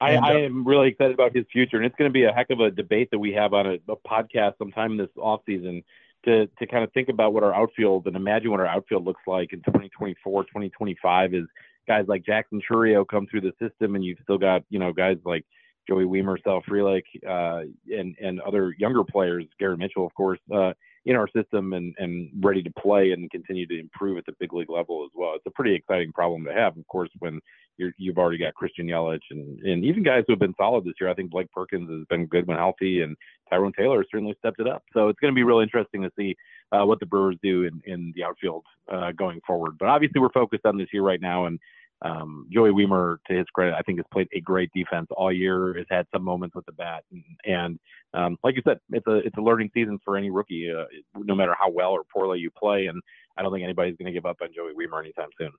I, 0.00 0.12
and, 0.12 0.24
uh, 0.24 0.28
I 0.28 0.32
am 0.42 0.66
really 0.66 0.88
excited 0.88 1.12
about 1.12 1.34
his 1.34 1.44
future, 1.52 1.76
and 1.76 1.84
it's 1.84 1.96
going 1.96 2.08
to 2.08 2.12
be 2.12 2.22
a 2.22 2.32
heck 2.32 2.50
of 2.50 2.60
a 2.60 2.70
debate 2.70 3.08
that 3.10 3.18
we 3.18 3.32
have 3.32 3.52
on 3.52 3.66
a, 3.66 3.78
a 3.88 3.96
podcast 3.96 4.52
sometime 4.58 4.96
this 4.96 5.08
off 5.16 5.40
season 5.44 5.82
to 6.24 6.46
to 6.46 6.66
kind 6.66 6.84
of 6.84 6.92
think 6.92 7.08
about 7.08 7.32
what 7.32 7.42
our 7.42 7.54
outfield 7.54 8.06
and 8.06 8.14
imagine 8.14 8.50
what 8.50 8.60
our 8.60 8.66
outfield 8.66 9.04
looks 9.04 9.22
like 9.26 9.52
in 9.52 9.58
2024, 9.60 10.44
2025 10.44 11.34
is 11.34 11.46
guys 11.88 12.04
like 12.06 12.24
Jackson 12.24 12.60
Chourio 12.70 13.04
come 13.06 13.26
through 13.26 13.40
the 13.40 13.52
system, 13.60 13.96
and 13.96 14.04
you've 14.04 14.18
still 14.22 14.38
got 14.38 14.62
you 14.70 14.78
know 14.78 14.92
guys 14.92 15.16
like 15.24 15.44
Joey 15.88 16.04
Wiemer, 16.04 16.36
Sal 16.44 16.62
Frelick, 16.68 17.02
uh, 17.26 17.64
and 17.90 18.14
and 18.20 18.40
other 18.40 18.74
younger 18.78 19.02
players, 19.02 19.46
Garrett 19.58 19.78
Mitchell, 19.78 20.06
of 20.06 20.14
course, 20.14 20.40
uh, 20.54 20.74
in 21.08 21.16
our 21.16 21.26
system 21.34 21.72
and, 21.72 21.94
and 21.96 22.30
ready 22.42 22.62
to 22.62 22.70
play 22.78 23.12
and 23.12 23.30
continue 23.30 23.66
to 23.66 23.80
improve 23.80 24.18
at 24.18 24.26
the 24.26 24.34
big 24.38 24.52
league 24.52 24.68
level 24.68 25.02
as 25.06 25.10
well. 25.14 25.32
It's 25.34 25.46
a 25.46 25.50
pretty 25.50 25.74
exciting 25.74 26.12
problem 26.12 26.44
to 26.44 26.52
have, 26.52 26.76
of 26.76 26.86
course, 26.86 27.08
when 27.20 27.40
you 27.78 28.10
have 28.10 28.18
already 28.18 28.36
got 28.36 28.52
Christian 28.52 28.86
Yelich 28.86 29.22
and, 29.30 29.58
and 29.60 29.84
even 29.86 30.02
guys 30.02 30.24
who 30.26 30.34
have 30.34 30.38
been 30.38 30.54
solid 30.58 30.84
this 30.84 30.92
year. 31.00 31.08
I 31.08 31.14
think 31.14 31.30
Blake 31.30 31.50
Perkins 31.50 31.88
has 31.88 32.04
been 32.10 32.26
good 32.26 32.46
when 32.46 32.58
healthy, 32.58 33.00
and 33.00 33.16
Tyrone 33.48 33.72
Taylor 33.72 34.04
certainly 34.10 34.34
stepped 34.38 34.60
it 34.60 34.68
up. 34.68 34.82
So 34.92 35.08
it's 35.08 35.18
going 35.18 35.32
to 35.32 35.34
be 35.34 35.44
really 35.44 35.62
interesting 35.62 36.02
to 36.02 36.10
see 36.18 36.36
uh, 36.72 36.84
what 36.84 37.00
the 37.00 37.06
Brewers 37.06 37.36
do 37.42 37.62
in, 37.62 37.80
in 37.86 38.12
the 38.14 38.24
outfield 38.24 38.64
uh, 38.92 39.12
going 39.12 39.40
forward. 39.46 39.78
But 39.78 39.88
obviously, 39.88 40.20
we're 40.20 40.28
focused 40.30 40.66
on 40.66 40.76
this 40.76 40.88
year 40.92 41.02
right 41.02 41.22
now, 41.22 41.46
and 41.46 41.58
um, 42.02 42.46
Joey 42.52 42.70
Wiemer, 42.70 43.18
to 43.26 43.36
his 43.36 43.46
credit, 43.52 43.74
I 43.74 43.82
think 43.82 43.98
has 43.98 44.06
played 44.12 44.28
a 44.32 44.40
great 44.40 44.70
defense 44.74 45.08
all 45.10 45.32
year. 45.32 45.74
Has 45.76 45.86
had 45.90 46.06
some 46.14 46.22
moments 46.22 46.54
with 46.54 46.64
the 46.66 46.72
bat, 46.72 47.04
and, 47.10 47.24
and 47.44 47.78
um, 48.14 48.36
like 48.44 48.54
you 48.54 48.62
said, 48.64 48.78
it's 48.90 49.06
a 49.06 49.16
it's 49.16 49.36
a 49.36 49.40
learning 49.40 49.70
season 49.74 49.98
for 50.04 50.16
any 50.16 50.30
rookie, 50.30 50.72
uh, 50.72 50.84
no 51.16 51.34
matter 51.34 51.54
how 51.58 51.70
well 51.70 51.90
or 51.90 52.04
poorly 52.12 52.38
you 52.38 52.50
play. 52.50 52.86
And 52.86 53.00
I 53.36 53.42
don't 53.42 53.52
think 53.52 53.64
anybody's 53.64 53.96
going 53.96 54.06
to 54.06 54.12
give 54.12 54.26
up 54.26 54.38
on 54.42 54.48
Joey 54.54 54.72
Wiemer 54.74 55.00
anytime 55.00 55.28
soon, 55.38 55.50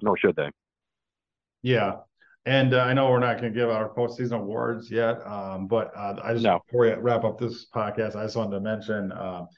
nor 0.00 0.16
should 0.16 0.36
they. 0.36 0.48
Yeah, 1.62 1.96
and 2.46 2.74
uh, 2.74 2.80
I 2.80 2.92
know 2.92 3.10
we're 3.10 3.18
not 3.18 3.40
going 3.40 3.52
to 3.52 3.58
give 3.58 3.68
our 3.68 3.92
postseason 3.92 4.40
awards 4.40 4.90
yet, 4.90 5.26
um, 5.26 5.66
but 5.66 5.92
uh, 5.96 6.20
I 6.22 6.34
just 6.34 6.44
no. 6.44 6.60
before 6.66 6.82
we 6.82 6.92
wrap 6.92 7.24
up 7.24 7.38
this 7.38 7.66
podcast, 7.74 8.14
I 8.14 8.24
just 8.24 8.36
wanted 8.36 8.52
to 8.52 8.60
mention. 8.60 9.10
Um, 9.12 9.48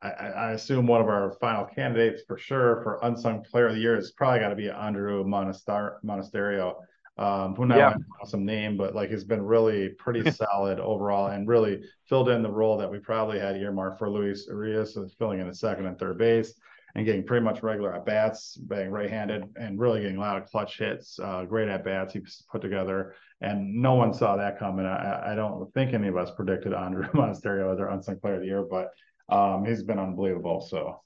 I, 0.00 0.08
I, 0.10 0.50
assume 0.52 0.86
one 0.86 1.00
of 1.00 1.08
our 1.08 1.32
final 1.40 1.64
candidates 1.64 2.22
for 2.26 2.38
sure 2.38 2.80
for 2.82 3.00
unsung 3.02 3.42
player 3.42 3.66
of 3.66 3.74
the 3.74 3.80
year 3.80 3.96
is 3.96 4.12
probably 4.12 4.38
got 4.38 4.50
to 4.50 4.54
be 4.54 4.70
Andrew 4.70 5.24
Monaster- 5.24 5.98
Monasterio, 6.04 6.76
um, 7.18 7.56
who 7.56 7.66
now 7.66 7.76
yeah. 7.76 7.94
an 7.94 8.04
awesome 8.22 8.44
name, 8.44 8.76
but 8.76 8.94
like 8.94 9.10
has 9.10 9.24
been 9.24 9.42
really 9.42 9.88
pretty 9.88 10.30
solid 10.30 10.78
overall 10.78 11.28
and 11.28 11.48
really 11.48 11.82
filled 12.08 12.28
in 12.28 12.42
the 12.42 12.50
role 12.50 12.78
that 12.78 12.90
we 12.90 12.98
probably 13.00 13.40
had 13.40 13.56
earmarked 13.56 13.98
for 13.98 14.08
Luis 14.08 14.46
Urias, 14.46 14.94
so 14.94 15.08
filling 15.18 15.40
in 15.40 15.48
at 15.48 15.56
second 15.56 15.86
and 15.86 15.98
third 15.98 16.16
base 16.16 16.54
and 16.94 17.04
getting 17.04 17.24
pretty 17.24 17.44
much 17.44 17.62
regular 17.62 17.94
at 17.94 18.06
bats, 18.06 18.56
being 18.56 18.90
right-handed 18.90 19.44
and 19.56 19.78
really 19.78 20.00
getting 20.00 20.16
a 20.16 20.20
lot 20.20 20.40
of 20.40 20.48
clutch 20.48 20.78
hits, 20.78 21.18
uh, 21.20 21.44
great 21.44 21.68
at 21.68 21.84
bats 21.84 22.12
he 22.12 22.20
put 22.50 22.62
together, 22.62 23.14
and 23.40 23.74
no 23.74 23.94
one 23.94 24.12
saw 24.14 24.36
that 24.36 24.58
coming. 24.58 24.86
I, 24.86 25.32
I 25.32 25.34
don't 25.34 25.72
think 25.74 25.92
any 25.92 26.08
of 26.08 26.16
us 26.16 26.30
predicted 26.30 26.72
Andrew 26.72 27.06
Monasterio 27.14 27.72
as 27.72 27.78
our 27.78 27.90
unsung 27.90 28.18
player 28.18 28.34
of 28.34 28.40
the 28.40 28.46
year, 28.46 28.64
but 28.68 28.90
um, 29.28 29.64
he's 29.64 29.82
been 29.82 29.98
unbelievable. 29.98 30.60
So, 30.60 31.00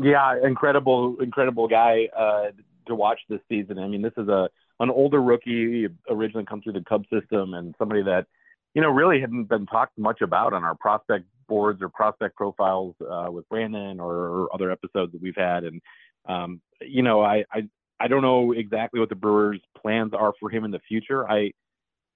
yeah, 0.00 0.36
incredible, 0.42 1.16
incredible 1.20 1.68
guy 1.68 2.08
uh, 2.16 2.46
to 2.86 2.94
watch 2.94 3.20
this 3.28 3.40
season. 3.48 3.78
I 3.78 3.88
mean, 3.88 4.02
this 4.02 4.12
is 4.16 4.28
a 4.28 4.48
an 4.80 4.90
older 4.90 5.20
rookie, 5.20 5.88
originally 6.08 6.46
come 6.46 6.62
through 6.62 6.74
the 6.74 6.84
Cub 6.88 7.04
system, 7.12 7.54
and 7.54 7.74
somebody 7.78 8.02
that 8.02 8.26
you 8.74 8.82
know 8.82 8.90
really 8.90 9.20
hadn't 9.20 9.44
been 9.44 9.66
talked 9.66 9.98
much 9.98 10.20
about 10.20 10.52
on 10.52 10.64
our 10.64 10.74
prospect 10.74 11.24
boards 11.48 11.82
or 11.82 11.88
prospect 11.88 12.36
profiles 12.36 12.94
uh, 13.00 13.28
with 13.30 13.48
Brandon 13.48 13.98
or, 14.00 14.12
or, 14.12 14.54
other 14.54 14.70
episodes 14.70 15.12
that 15.12 15.22
we've 15.22 15.34
had. 15.34 15.64
And 15.64 15.80
um, 16.28 16.60
you 16.80 17.02
know, 17.02 17.22
I, 17.22 17.44
I 17.52 17.68
I 17.98 18.06
don't 18.08 18.22
know 18.22 18.52
exactly 18.52 19.00
what 19.00 19.08
the 19.08 19.16
Brewers' 19.16 19.60
plans 19.80 20.12
are 20.14 20.32
for 20.38 20.50
him 20.50 20.64
in 20.64 20.70
the 20.70 20.80
future. 20.86 21.28
I 21.28 21.52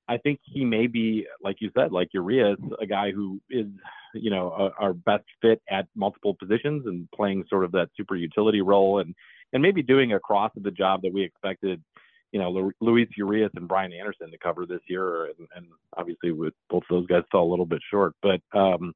I 0.09 0.19
think 0.19 0.41
he 0.43 0.65
may 0.65 0.87
be, 0.87 1.27
like 1.43 1.57
you 1.61 1.71
said, 1.77 1.93
like 1.93 2.09
Urias, 2.13 2.59
a 2.81 2.87
guy 2.87 3.13
who 3.13 3.41
is 3.49 3.67
you 4.15 4.31
know, 4.31 4.51
a, 4.51 4.83
our 4.83 4.93
best 4.93 5.25
fit 5.41 5.63
at 5.71 5.87
multiple 5.95 6.35
positions 6.35 6.87
and 6.87 7.09
playing 7.15 7.45
sort 7.49 7.65
of 7.65 7.73
that 7.73 7.89
super 7.97 8.17
utility 8.17 8.61
role 8.61 9.01
and 9.01 9.15
and 9.53 9.63
maybe 9.63 9.83
doing 9.83 10.13
a 10.13 10.21
cross 10.21 10.51
of 10.57 10.63
the 10.63 10.71
job 10.71 11.03
that 11.03 11.13
we 11.13 11.23
expected, 11.23 11.83
you 12.33 12.41
know, 12.41 12.73
Luis 12.81 13.09
Urias 13.17 13.51
and 13.55 13.69
Brian 13.69 13.93
Anderson 13.93 14.31
to 14.31 14.39
cover 14.39 14.65
this 14.65 14.81
year, 14.89 15.27
and, 15.27 15.47
and 15.55 15.67
obviously 15.95 16.33
with 16.33 16.55
both 16.71 16.85
those 16.89 17.07
guys 17.07 17.23
fell 17.31 17.43
a 17.43 17.51
little 17.51 17.67
bit 17.67 17.83
short. 17.91 18.15
But 18.23 18.41
um, 18.59 18.95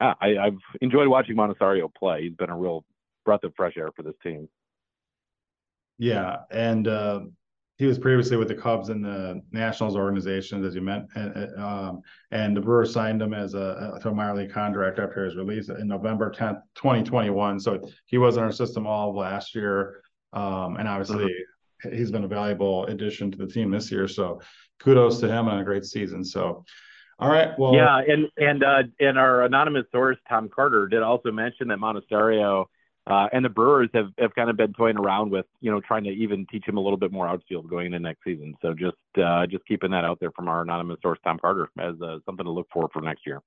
I, 0.00 0.14
I've 0.22 0.58
enjoyed 0.80 1.08
watching 1.08 1.36
Monasterio 1.36 1.92
play. 1.94 2.22
He's 2.22 2.34
been 2.34 2.48
a 2.48 2.56
real 2.56 2.84
breath 3.26 3.44
of 3.44 3.52
fresh 3.54 3.74
air 3.76 3.90
for 3.94 4.02
this 4.02 4.14
team. 4.22 4.48
Yeah, 5.98 6.38
and 6.50 6.88
uh, 6.88 7.20
he 7.78 7.84
was 7.84 7.98
previously 7.98 8.38
with 8.38 8.48
the 8.48 8.54
Cubs 8.54 8.88
and 8.88 9.04
the 9.04 9.42
Nationals 9.52 9.96
organizations, 9.96 10.64
as 10.64 10.74
you 10.74 10.80
meant, 10.80 11.06
and, 11.14 11.54
um, 11.58 12.00
and 12.30 12.56
the 12.56 12.60
Brewers 12.60 12.92
signed 12.92 13.20
him 13.20 13.34
as 13.34 13.52
a, 13.52 14.00
a 14.02 14.10
minor 14.12 14.34
league 14.34 14.50
contract 14.50 14.98
after 14.98 15.24
his 15.24 15.36
release 15.36 15.68
in 15.68 15.86
November 15.86 16.30
10th, 16.30 16.62
2021. 16.74 17.60
So 17.60 17.86
he 18.06 18.16
was 18.16 18.38
in 18.38 18.42
our 18.42 18.52
system 18.52 18.86
all 18.86 19.10
of 19.10 19.16
last 19.16 19.54
year, 19.54 20.02
um, 20.32 20.76
and 20.76 20.88
obviously 20.88 21.26
mm-hmm. 21.26 21.96
he's 21.96 22.10
been 22.10 22.24
a 22.24 22.28
valuable 22.28 22.86
addition 22.86 23.30
to 23.32 23.38
the 23.38 23.46
team 23.46 23.70
this 23.70 23.92
year. 23.92 24.08
So 24.08 24.40
kudos 24.80 25.20
to 25.20 25.28
him 25.28 25.46
on 25.48 25.58
a 25.58 25.64
great 25.64 25.84
season. 25.84 26.24
So. 26.24 26.64
All 27.18 27.30
right. 27.30 27.58
Well, 27.58 27.74
yeah, 27.74 27.98
and 28.06 28.28
and 28.36 28.62
uh, 28.62 28.82
and 29.00 29.18
our 29.18 29.44
anonymous 29.44 29.86
source 29.90 30.18
Tom 30.28 30.50
Carter 30.54 30.86
did 30.86 31.02
also 31.02 31.32
mention 31.32 31.68
that 31.68 31.78
Monasterio 31.78 32.66
Uh, 33.08 33.28
and 33.32 33.44
the 33.44 33.48
Brewers 33.48 33.88
have, 33.94 34.08
have 34.18 34.34
kind 34.34 34.50
of 34.50 34.56
been 34.56 34.72
toying 34.72 34.96
around 34.96 35.30
with, 35.30 35.46
you 35.60 35.70
know, 35.70 35.80
trying 35.80 36.02
to 36.04 36.10
even 36.10 36.44
teach 36.50 36.66
him 36.66 36.76
a 36.76 36.80
little 36.80 36.96
bit 36.96 37.12
more 37.12 37.28
outfield 37.28 37.70
going 37.70 37.86
into 37.86 38.00
next 38.00 38.24
season. 38.24 38.54
So 38.60 38.74
just 38.74 38.96
uh, 39.22 39.46
just 39.46 39.64
keeping 39.66 39.92
that 39.92 40.04
out 40.04 40.18
there 40.20 40.32
from 40.32 40.48
our 40.48 40.62
anonymous 40.62 40.98
source, 41.02 41.18
Tom 41.22 41.38
Carter, 41.38 41.68
as 41.78 41.94
uh, 42.02 42.18
something 42.26 42.44
to 42.44 42.50
look 42.50 42.66
for 42.72 42.88
for 42.92 43.00
next 43.00 43.24
year. 43.24 43.40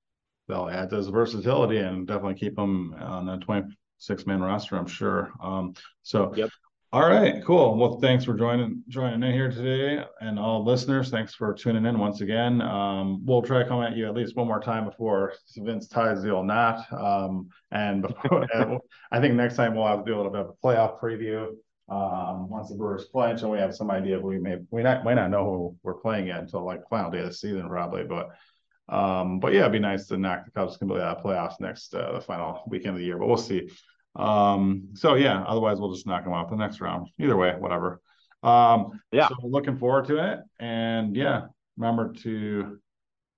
They'll 0.48 0.70
add 0.70 0.88
this 0.88 1.08
versatility 1.08 1.78
and 1.78 2.06
definitely 2.06 2.34
keep 2.34 2.58
him 2.58 2.94
on 2.94 3.26
the 3.26 3.36
26 3.36 4.26
man 4.26 4.40
roster, 4.40 4.76
I'm 4.76 4.86
sure. 4.86 5.30
Um, 5.42 5.74
so, 6.02 6.32
yep. 6.34 6.48
All 6.92 7.06
right, 7.08 7.40
cool. 7.44 7.76
Well, 7.76 8.00
thanks 8.00 8.24
for 8.24 8.34
joining 8.34 8.82
joining 8.88 9.22
in 9.22 9.32
here 9.32 9.48
today, 9.48 10.04
and 10.20 10.40
all 10.40 10.64
listeners, 10.64 11.08
thanks 11.08 11.32
for 11.32 11.54
tuning 11.54 11.86
in 11.86 12.00
once 12.00 12.20
again. 12.20 12.60
Um, 12.60 13.24
we'll 13.24 13.42
try 13.42 13.62
to 13.62 13.68
come 13.68 13.80
at 13.80 13.96
you 13.96 14.08
at 14.08 14.14
least 14.14 14.34
one 14.34 14.48
more 14.48 14.58
time 14.58 14.86
before 14.86 15.34
Vince 15.56 15.86
ties 15.86 16.20
the 16.20 16.30
old 16.30 16.48
knot. 16.48 16.92
Um, 16.92 17.48
and 17.70 18.02
before, 18.02 18.44
I 19.12 19.20
think 19.20 19.36
next 19.36 19.54
time 19.54 19.76
we'll 19.76 19.86
have 19.86 20.00
to 20.00 20.04
do 20.04 20.16
a 20.16 20.18
little 20.18 20.32
bit 20.32 20.40
of 20.40 20.48
a 20.48 20.66
playoff 20.66 20.98
preview. 20.98 21.50
Um, 21.88 22.50
once 22.50 22.70
the 22.70 22.74
Brewers 22.74 23.06
clinch, 23.12 23.42
and 23.42 23.52
we 23.52 23.58
have 23.58 23.72
some 23.72 23.92
idea, 23.92 24.18
we 24.18 24.40
may 24.40 24.56
we 24.72 24.82
not 24.82 25.04
might 25.04 25.14
not 25.14 25.30
know 25.30 25.44
who 25.44 25.76
we're 25.84 25.94
playing 25.94 26.26
yet 26.26 26.40
until 26.40 26.64
like 26.64 26.88
final 26.90 27.12
day 27.12 27.20
of 27.20 27.26
the 27.26 27.32
season, 27.32 27.68
probably. 27.68 28.02
But 28.02 28.30
um, 28.88 29.38
but 29.38 29.52
yeah, 29.52 29.60
it'd 29.60 29.70
be 29.70 29.78
nice 29.78 30.08
to 30.08 30.16
knock 30.16 30.44
the 30.44 30.50
Cubs 30.50 30.76
completely 30.76 31.06
out 31.06 31.18
of 31.18 31.24
playoffs 31.24 31.60
next 31.60 31.94
uh, 31.94 32.14
the 32.14 32.20
final 32.20 32.64
weekend 32.66 32.96
of 32.96 32.98
the 32.98 33.06
year. 33.06 33.16
But 33.16 33.28
we'll 33.28 33.36
see. 33.36 33.70
Um, 34.16 34.88
so 34.94 35.14
yeah, 35.14 35.42
otherwise 35.42 35.78
we'll 35.78 35.92
just 35.92 36.06
knock 36.06 36.24
them 36.24 36.32
off 36.32 36.50
the 36.50 36.56
next 36.56 36.80
round. 36.80 37.08
Either 37.18 37.36
way, 37.36 37.54
whatever. 37.58 38.00
Um, 38.42 39.00
yeah. 39.12 39.28
So 39.28 39.36
looking 39.42 39.76
forward 39.76 40.06
to 40.06 40.32
it. 40.32 40.40
And 40.58 41.14
yeah, 41.14 41.46
remember 41.76 42.12
to 42.22 42.78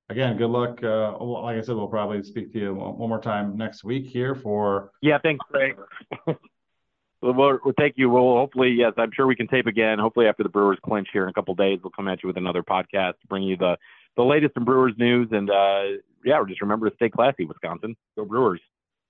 again, 0.08 0.36
good 0.36 0.50
luck. 0.50 0.82
Uh, 0.82 1.18
like 1.18 1.56
I 1.56 1.60
said, 1.60 1.74
we'll 1.74 1.88
probably 1.88 2.22
speak 2.22 2.52
to 2.52 2.58
you 2.58 2.74
one 2.74 3.08
more 3.08 3.20
time 3.20 3.56
next 3.56 3.84
week 3.84 4.06
here 4.06 4.34
for. 4.34 4.90
Yeah, 5.00 5.18
thanks, 5.22 5.44
Craig. 5.50 5.76
we'll, 6.26 7.58
we'll, 7.64 7.74
take 7.78 7.94
you. 7.96 8.08
We'll 8.08 8.36
hopefully, 8.36 8.70
yes, 8.70 8.92
I'm 8.96 9.10
sure 9.12 9.26
we 9.26 9.36
can 9.36 9.48
tape 9.48 9.66
again. 9.66 9.98
Hopefully, 9.98 10.26
after 10.26 10.42
the 10.42 10.48
Brewers 10.48 10.78
clinch 10.84 11.08
here 11.12 11.24
in 11.24 11.28
a 11.28 11.32
couple 11.32 11.54
days, 11.54 11.80
we'll 11.82 11.90
come 11.90 12.08
at 12.08 12.22
you 12.22 12.28
with 12.28 12.36
another 12.36 12.62
podcast 12.62 13.14
to 13.20 13.26
bring 13.28 13.42
you 13.42 13.56
the 13.56 13.76
the 14.16 14.22
latest 14.22 14.52
in 14.56 14.64
Brewers 14.64 14.94
news. 14.98 15.28
And 15.32 15.50
uh, 15.50 15.82
yeah, 16.24 16.42
just 16.46 16.60
remember 16.60 16.88
to 16.88 16.96
stay 16.96 17.08
classy, 17.08 17.44
Wisconsin. 17.44 17.96
Go 18.16 18.24
Brewers. 18.24 18.60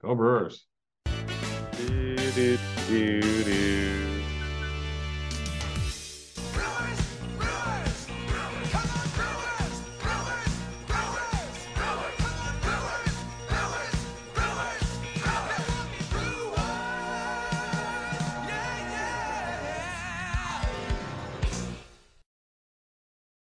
Go 0.01 0.15
Brewers 0.15 0.65
do, 2.35 2.57
do, 2.89 3.45
do. 3.45 4.02